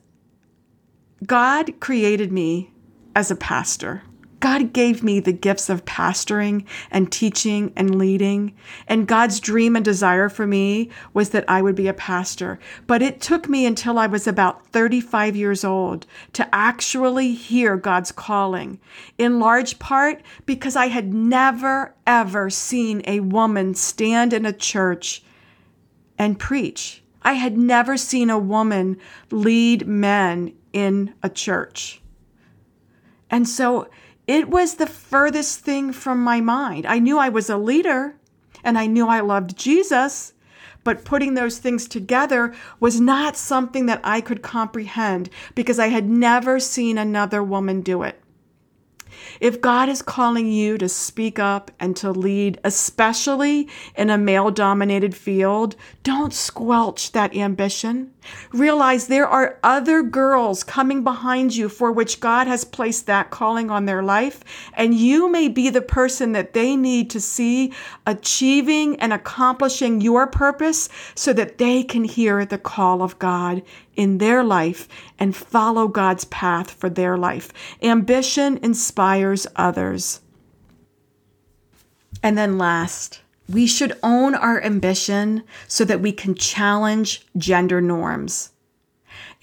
God 1.24 1.78
created 1.78 2.32
me 2.32 2.72
as 3.14 3.30
a 3.30 3.36
pastor. 3.36 4.02
God 4.40 4.72
gave 4.72 5.04
me 5.04 5.20
the 5.20 5.32
gifts 5.32 5.70
of 5.70 5.84
pastoring 5.84 6.66
and 6.90 7.12
teaching 7.12 7.72
and 7.76 7.94
leading. 7.94 8.56
And 8.88 9.06
God's 9.06 9.38
dream 9.38 9.76
and 9.76 9.84
desire 9.84 10.28
for 10.28 10.44
me 10.44 10.90
was 11.12 11.30
that 11.30 11.44
I 11.48 11.62
would 11.62 11.76
be 11.76 11.86
a 11.86 11.94
pastor. 11.94 12.58
But 12.88 13.00
it 13.00 13.20
took 13.20 13.48
me 13.48 13.64
until 13.64 13.96
I 13.96 14.08
was 14.08 14.26
about 14.26 14.66
35 14.72 15.36
years 15.36 15.62
old 15.62 16.04
to 16.32 16.52
actually 16.52 17.32
hear 17.34 17.76
God's 17.76 18.10
calling, 18.10 18.80
in 19.18 19.38
large 19.38 19.78
part 19.78 20.20
because 20.46 20.74
I 20.74 20.88
had 20.88 21.14
never, 21.14 21.94
ever 22.08 22.50
seen 22.50 23.02
a 23.06 23.20
woman 23.20 23.74
stand 23.74 24.32
in 24.32 24.46
a 24.46 24.52
church 24.52 25.22
and 26.18 26.40
preach. 26.40 27.03
I 27.24 27.34
had 27.34 27.56
never 27.56 27.96
seen 27.96 28.30
a 28.30 28.38
woman 28.38 28.98
lead 29.30 29.86
men 29.86 30.54
in 30.72 31.14
a 31.22 31.30
church. 31.30 32.02
And 33.30 33.48
so 33.48 33.88
it 34.26 34.48
was 34.48 34.74
the 34.74 34.86
furthest 34.86 35.60
thing 35.60 35.92
from 35.92 36.22
my 36.22 36.40
mind. 36.40 36.86
I 36.86 36.98
knew 36.98 37.18
I 37.18 37.28
was 37.28 37.50
a 37.50 37.56
leader 37.56 38.16
and 38.62 38.78
I 38.78 38.86
knew 38.86 39.08
I 39.08 39.20
loved 39.20 39.56
Jesus, 39.56 40.32
but 40.82 41.04
putting 41.04 41.34
those 41.34 41.58
things 41.58 41.86
together 41.86 42.54
was 42.80 43.00
not 43.00 43.36
something 43.36 43.86
that 43.86 44.00
I 44.04 44.20
could 44.20 44.42
comprehend 44.42 45.30
because 45.54 45.78
I 45.78 45.88
had 45.88 46.08
never 46.08 46.60
seen 46.60 46.98
another 46.98 47.42
woman 47.42 47.80
do 47.80 48.02
it. 48.02 48.20
If 49.40 49.60
God 49.60 49.88
is 49.88 50.00
calling 50.00 50.50
you 50.50 50.78
to 50.78 50.88
speak 50.88 51.38
up 51.38 51.70
and 51.78 51.94
to 51.96 52.10
lead, 52.10 52.58
especially 52.64 53.68
in 53.96 54.08
a 54.08 54.16
male 54.16 54.50
dominated 54.50 55.14
field, 55.14 55.76
don't 56.02 56.32
squelch 56.32 57.12
that 57.12 57.36
ambition. 57.36 58.13
Realize 58.52 59.06
there 59.06 59.26
are 59.26 59.58
other 59.62 60.02
girls 60.02 60.62
coming 60.62 61.02
behind 61.02 61.56
you 61.56 61.68
for 61.68 61.90
which 61.90 62.20
God 62.20 62.46
has 62.46 62.64
placed 62.64 63.06
that 63.06 63.30
calling 63.30 63.70
on 63.70 63.86
their 63.86 64.02
life, 64.02 64.42
and 64.74 64.94
you 64.94 65.30
may 65.30 65.48
be 65.48 65.70
the 65.70 65.82
person 65.82 66.32
that 66.32 66.52
they 66.52 66.76
need 66.76 67.10
to 67.10 67.20
see 67.20 67.72
achieving 68.06 68.98
and 69.00 69.12
accomplishing 69.12 70.00
your 70.00 70.26
purpose 70.26 70.88
so 71.14 71.32
that 71.32 71.58
they 71.58 71.82
can 71.82 72.04
hear 72.04 72.44
the 72.44 72.58
call 72.58 73.02
of 73.02 73.18
God 73.18 73.62
in 73.96 74.18
their 74.18 74.44
life 74.44 74.88
and 75.18 75.34
follow 75.34 75.88
God's 75.88 76.24
path 76.26 76.70
for 76.70 76.90
their 76.90 77.16
life. 77.16 77.52
Ambition 77.82 78.58
inspires 78.62 79.46
others. 79.56 80.20
And 82.22 82.38
then 82.38 82.56
last, 82.56 83.20
we 83.48 83.66
should 83.66 83.98
own 84.02 84.34
our 84.34 84.62
ambition 84.62 85.44
so 85.68 85.84
that 85.84 86.00
we 86.00 86.12
can 86.12 86.34
challenge 86.34 87.26
gender 87.36 87.80
norms. 87.80 88.50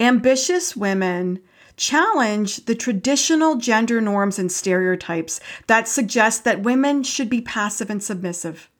Ambitious 0.00 0.76
women 0.76 1.40
challenge 1.76 2.64
the 2.66 2.74
traditional 2.74 3.56
gender 3.56 4.00
norms 4.00 4.38
and 4.38 4.50
stereotypes 4.50 5.40
that 5.66 5.88
suggest 5.88 6.44
that 6.44 6.62
women 6.62 7.02
should 7.02 7.30
be 7.30 7.40
passive 7.40 7.90
and 7.90 8.02
submissive, 8.02 8.70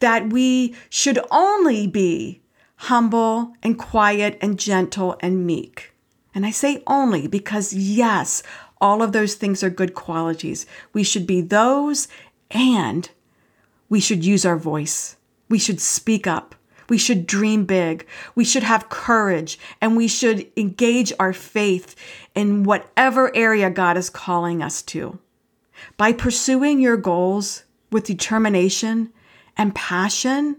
that 0.00 0.30
we 0.30 0.74
should 0.90 1.18
only 1.30 1.86
be 1.86 2.42
humble 2.76 3.54
and 3.62 3.78
quiet 3.78 4.38
and 4.40 4.58
gentle 4.58 5.16
and 5.20 5.46
meek. 5.46 5.92
And 6.34 6.44
I 6.44 6.50
say 6.50 6.82
only 6.86 7.26
because, 7.26 7.72
yes, 7.72 8.42
all 8.80 9.02
of 9.02 9.12
those 9.12 9.34
things 9.34 9.62
are 9.62 9.70
good 9.70 9.94
qualities. 9.94 10.66
We 10.92 11.02
should 11.02 11.26
be 11.26 11.40
those 11.40 12.08
and 12.50 13.08
we 13.88 14.00
should 14.00 14.24
use 14.24 14.44
our 14.44 14.56
voice. 14.56 15.16
We 15.48 15.58
should 15.58 15.80
speak 15.80 16.26
up. 16.26 16.54
We 16.88 16.98
should 16.98 17.26
dream 17.26 17.64
big. 17.64 18.06
We 18.34 18.44
should 18.44 18.62
have 18.62 18.88
courage 18.88 19.58
and 19.80 19.96
we 19.96 20.08
should 20.08 20.50
engage 20.56 21.12
our 21.18 21.32
faith 21.32 21.96
in 22.34 22.64
whatever 22.64 23.34
area 23.34 23.70
God 23.70 23.96
is 23.96 24.10
calling 24.10 24.62
us 24.62 24.82
to. 24.82 25.18
By 25.96 26.12
pursuing 26.12 26.80
your 26.80 26.96
goals 26.96 27.64
with 27.90 28.04
determination 28.04 29.12
and 29.56 29.74
passion, 29.74 30.58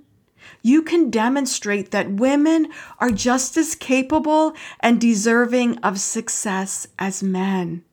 you 0.62 0.82
can 0.82 1.10
demonstrate 1.10 1.92
that 1.92 2.12
women 2.12 2.72
are 3.00 3.12
just 3.12 3.58
as 3.58 3.76
capable 3.76 4.54
and 4.80 5.00
deserving 5.00 5.78
of 5.80 6.00
success 6.00 6.88
as 7.00 7.24
men. 7.24 7.84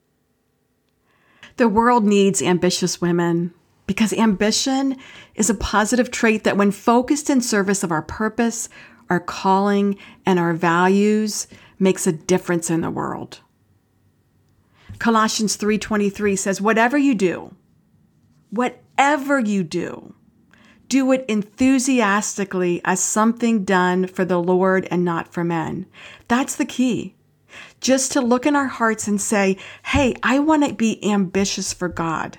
The 1.57 1.69
world 1.69 2.05
needs 2.05 2.43
ambitious 2.43 3.01
women 3.01 3.55
because 3.87 4.13
ambition 4.13 4.97
is 5.35 5.51
a 5.51 5.55
positive 5.55 6.11
trait 6.11 6.45
that 6.45 6.57
when 6.57 6.71
focused 6.71 7.29
in 7.29 7.41
service 7.41 7.83
of 7.83 7.93
our 7.93 8.03
purpose, 8.03 8.69
our 9.11 9.21
calling, 9.21 9.99
and 10.25 10.39
our 10.39 10.55
values 10.55 11.47
makes 11.79 12.07
a 12.07 12.13
difference 12.13 12.71
in 12.71 12.81
the 12.81 12.91
world. 12.91 13.41
Colossians 14.99 15.57
3:23 15.57 16.37
says 16.37 16.61
whatever 16.61 16.97
you 16.97 17.15
do, 17.15 17.55
whatever 18.51 19.39
you 19.39 19.63
do, 19.63 20.15
do 20.89 21.11
it 21.13 21.25
enthusiastically 21.29 22.81
as 22.85 23.01
something 23.01 23.65
done 23.65 24.07
for 24.07 24.25
the 24.25 24.41
Lord 24.41 24.87
and 24.91 25.05
not 25.05 25.33
for 25.33 25.43
men. 25.43 25.87
That's 26.29 26.57
the 26.57 26.65
key. 26.65 27.15
Just 27.81 28.13
to 28.13 28.21
look 28.21 28.47
in 28.47 28.57
our 28.57 28.67
hearts 28.67 29.07
and 29.07 29.21
say, 29.21 29.57
hey, 29.87 30.15
I 30.23 30.39
want 30.39 30.67
to 30.67 30.75
be 30.75 31.05
ambitious 31.05 31.73
for 31.73 31.89
God. 31.89 32.39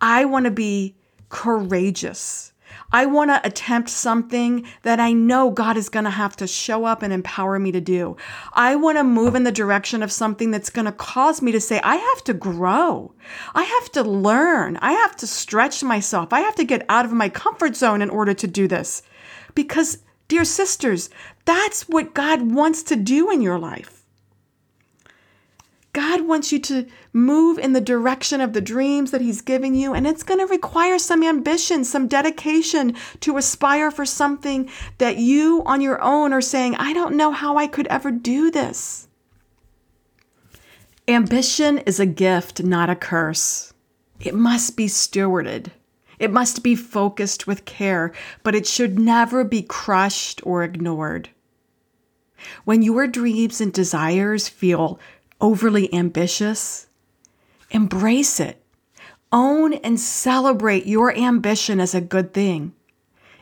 I 0.00 0.24
want 0.24 0.44
to 0.44 0.50
be 0.50 0.96
courageous. 1.28 2.52
I 2.92 3.06
want 3.06 3.30
to 3.30 3.44
attempt 3.44 3.88
something 3.90 4.66
that 4.82 5.00
I 5.00 5.12
know 5.12 5.50
God 5.50 5.76
is 5.76 5.88
going 5.88 6.04
to 6.04 6.10
have 6.10 6.36
to 6.36 6.46
show 6.46 6.84
up 6.84 7.02
and 7.02 7.12
empower 7.12 7.58
me 7.58 7.72
to 7.72 7.80
do. 7.80 8.16
I 8.52 8.76
want 8.76 8.98
to 8.98 9.04
move 9.04 9.34
in 9.34 9.44
the 9.44 9.52
direction 9.52 10.02
of 10.02 10.12
something 10.12 10.50
that's 10.50 10.70
going 10.70 10.84
to 10.84 10.92
cause 10.92 11.42
me 11.42 11.50
to 11.52 11.60
say, 11.60 11.80
I 11.80 11.96
have 11.96 12.24
to 12.24 12.34
grow. 12.34 13.12
I 13.54 13.64
have 13.64 13.92
to 13.92 14.02
learn. 14.02 14.76
I 14.76 14.92
have 14.92 15.16
to 15.16 15.26
stretch 15.26 15.82
myself. 15.82 16.32
I 16.32 16.40
have 16.40 16.54
to 16.56 16.64
get 16.64 16.86
out 16.88 17.04
of 17.04 17.12
my 17.12 17.28
comfort 17.28 17.74
zone 17.76 18.02
in 18.02 18.10
order 18.10 18.34
to 18.34 18.46
do 18.46 18.68
this. 18.68 19.02
Because, 19.54 19.98
dear 20.28 20.44
sisters, 20.44 21.10
that's 21.44 21.88
what 21.88 22.14
God 22.14 22.52
wants 22.52 22.82
to 22.84 22.96
do 22.96 23.30
in 23.30 23.42
your 23.42 23.58
life. 23.58 24.03
God 25.94 26.22
wants 26.22 26.50
you 26.50 26.58
to 26.58 26.86
move 27.12 27.56
in 27.56 27.72
the 27.72 27.80
direction 27.80 28.40
of 28.40 28.52
the 28.52 28.60
dreams 28.60 29.12
that 29.12 29.20
He's 29.20 29.40
given 29.40 29.74
you, 29.74 29.94
and 29.94 30.06
it's 30.06 30.24
going 30.24 30.40
to 30.40 30.46
require 30.46 30.98
some 30.98 31.22
ambition, 31.22 31.84
some 31.84 32.08
dedication 32.08 32.96
to 33.20 33.36
aspire 33.36 33.92
for 33.92 34.04
something 34.04 34.68
that 34.98 35.18
you 35.18 35.62
on 35.64 35.80
your 35.80 36.02
own 36.02 36.32
are 36.32 36.40
saying, 36.40 36.74
I 36.76 36.92
don't 36.92 37.16
know 37.16 37.30
how 37.30 37.56
I 37.56 37.68
could 37.68 37.86
ever 37.86 38.10
do 38.10 38.50
this. 38.50 39.06
Ambition 41.06 41.78
is 41.78 42.00
a 42.00 42.06
gift, 42.06 42.64
not 42.64 42.90
a 42.90 42.96
curse. 42.96 43.72
It 44.18 44.34
must 44.34 44.76
be 44.76 44.86
stewarded. 44.86 45.68
It 46.18 46.32
must 46.32 46.64
be 46.64 46.74
focused 46.74 47.46
with 47.46 47.66
care, 47.66 48.12
but 48.42 48.56
it 48.56 48.66
should 48.66 48.98
never 48.98 49.44
be 49.44 49.62
crushed 49.62 50.40
or 50.44 50.64
ignored. 50.64 51.28
When 52.64 52.82
your 52.82 53.06
dreams 53.06 53.60
and 53.60 53.72
desires 53.72 54.48
feel 54.48 54.98
overly 55.44 55.92
ambitious, 55.92 56.86
embrace 57.70 58.40
it. 58.40 58.64
Own 59.30 59.74
and 59.74 60.00
celebrate 60.00 60.86
your 60.86 61.14
ambition 61.14 61.80
as 61.80 61.94
a 61.94 62.00
good 62.00 62.32
thing. 62.32 62.72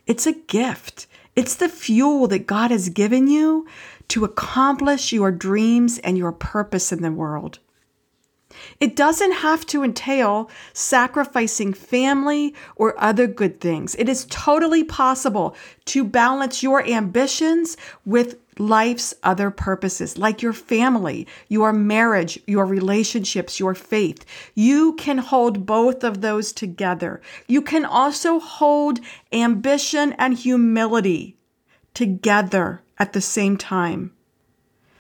It's 0.04 0.26
a 0.26 0.32
gift. 0.32 1.06
It's 1.36 1.54
the 1.54 1.68
fuel 1.68 2.26
that 2.26 2.48
God 2.48 2.72
has 2.72 2.88
given 2.88 3.28
you 3.28 3.68
to 4.08 4.24
accomplish 4.24 5.12
your 5.12 5.30
dreams 5.30 5.98
and 5.98 6.18
your 6.18 6.32
purpose 6.32 6.90
in 6.90 7.02
the 7.02 7.12
world. 7.12 7.60
It 8.80 8.96
doesn't 8.96 9.32
have 9.32 9.64
to 9.66 9.84
entail 9.84 10.50
sacrificing 10.72 11.72
family 11.72 12.52
or 12.74 13.00
other 13.00 13.28
good 13.28 13.60
things. 13.60 13.94
It 13.94 14.08
is 14.08 14.26
totally 14.28 14.82
possible 14.82 15.54
to 15.86 16.02
balance 16.02 16.64
your 16.64 16.84
ambitions 16.84 17.76
with 18.04 18.38
life's 18.58 19.14
other 19.22 19.50
purposes, 19.50 20.18
like 20.18 20.42
your 20.42 20.52
family, 20.52 21.26
your 21.48 21.72
marriage, 21.72 22.38
your 22.46 22.66
relationships, 22.66 23.58
your 23.58 23.74
faith. 23.74 24.24
You 24.54 24.94
can 24.94 25.18
hold 25.18 25.66
both 25.66 26.04
of 26.04 26.20
those 26.20 26.52
together. 26.52 27.20
You 27.46 27.62
can 27.62 27.84
also 27.84 28.38
hold 28.38 29.00
ambition 29.32 30.12
and 30.14 30.34
humility 30.34 31.36
together 31.94 32.82
at 32.98 33.12
the 33.12 33.20
same 33.20 33.56
time. 33.56 34.12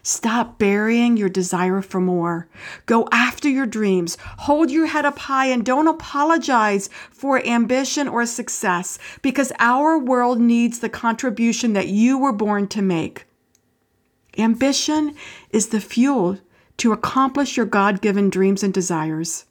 Stop 0.04 0.58
burying 0.58 1.16
your 1.16 1.28
desire 1.28 1.80
for 1.80 2.00
more. 2.00 2.48
Go 2.86 3.08
after 3.12 3.48
your 3.48 3.66
dreams. 3.66 4.18
Hold 4.38 4.68
your 4.68 4.86
head 4.86 5.04
up 5.04 5.16
high 5.16 5.46
and 5.46 5.64
don't 5.64 5.86
apologize 5.86 6.90
for 7.12 7.44
ambition 7.46 8.08
or 8.08 8.26
success 8.26 8.98
because 9.22 9.52
our 9.60 9.96
world 9.96 10.40
needs 10.40 10.80
the 10.80 10.88
contribution 10.88 11.74
that 11.74 11.86
you 11.86 12.18
were 12.18 12.32
born 12.32 12.66
to 12.68 12.82
make. 12.82 13.26
Ambition 14.38 15.14
is 15.50 15.68
the 15.68 15.80
fuel 15.80 16.38
to 16.78 16.92
accomplish 16.92 17.56
your 17.56 17.66
God 17.66 18.00
given 18.00 18.30
dreams 18.30 18.62
and 18.62 18.72
desires. 18.72 19.44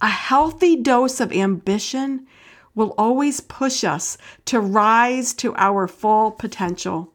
A 0.00 0.08
healthy 0.08 0.76
dose 0.76 1.20
of 1.20 1.32
ambition 1.32 2.26
will 2.74 2.94
always 2.96 3.40
push 3.40 3.84
us 3.84 4.18
to 4.44 4.60
rise 4.60 5.32
to 5.34 5.54
our 5.56 5.88
full 5.88 6.30
potential 6.30 7.12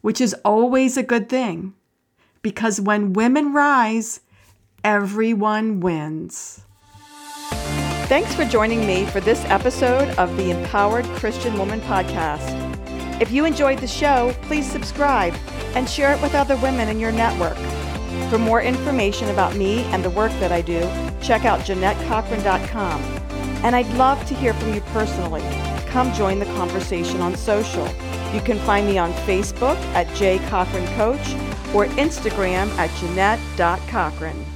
which 0.00 0.20
is 0.20 0.34
always 0.44 0.96
a 0.96 1.02
good 1.02 1.28
thing 1.28 1.74
because 2.42 2.80
when 2.80 3.12
women 3.12 3.52
rise, 3.52 4.20
everyone 4.82 5.80
wins. 5.80 6.62
Thanks 8.08 8.34
for 8.34 8.44
joining 8.44 8.86
me 8.86 9.06
for 9.06 9.20
this 9.20 9.44
episode 9.44 10.08
of 10.18 10.36
the 10.36 10.50
Empowered 10.50 11.04
Christian 11.06 11.56
Woman 11.58 11.80
Podcast. 11.82 12.69
If 13.20 13.30
you 13.30 13.44
enjoyed 13.44 13.80
the 13.80 13.86
show, 13.86 14.34
please 14.42 14.64
subscribe 14.64 15.34
and 15.74 15.88
share 15.88 16.14
it 16.14 16.22
with 16.22 16.34
other 16.34 16.56
women 16.56 16.88
in 16.88 16.98
your 16.98 17.12
network. 17.12 17.58
For 18.30 18.38
more 18.38 18.62
information 18.62 19.28
about 19.28 19.56
me 19.56 19.82
and 19.92 20.02
the 20.02 20.08
work 20.08 20.32
that 20.40 20.52
I 20.52 20.62
do, 20.62 20.80
check 21.20 21.44
out 21.44 21.60
JeannetteCochran.com. 21.60 23.02
And 23.62 23.76
I'd 23.76 23.92
love 23.94 24.24
to 24.26 24.34
hear 24.34 24.54
from 24.54 24.72
you 24.72 24.80
personally. 24.92 25.42
Come 25.88 26.14
join 26.14 26.38
the 26.38 26.46
conversation 26.46 27.20
on 27.20 27.36
social. 27.36 27.86
You 28.32 28.40
can 28.40 28.58
find 28.60 28.86
me 28.86 28.96
on 28.96 29.12
Facebook 29.28 29.76
at 29.92 30.12
J. 30.16 30.38
Cochran 30.48 30.86
Coach 30.96 31.34
or 31.74 31.86
Instagram 31.96 32.68
at 32.78 32.90
Jeannette.Cochran. 33.00 34.49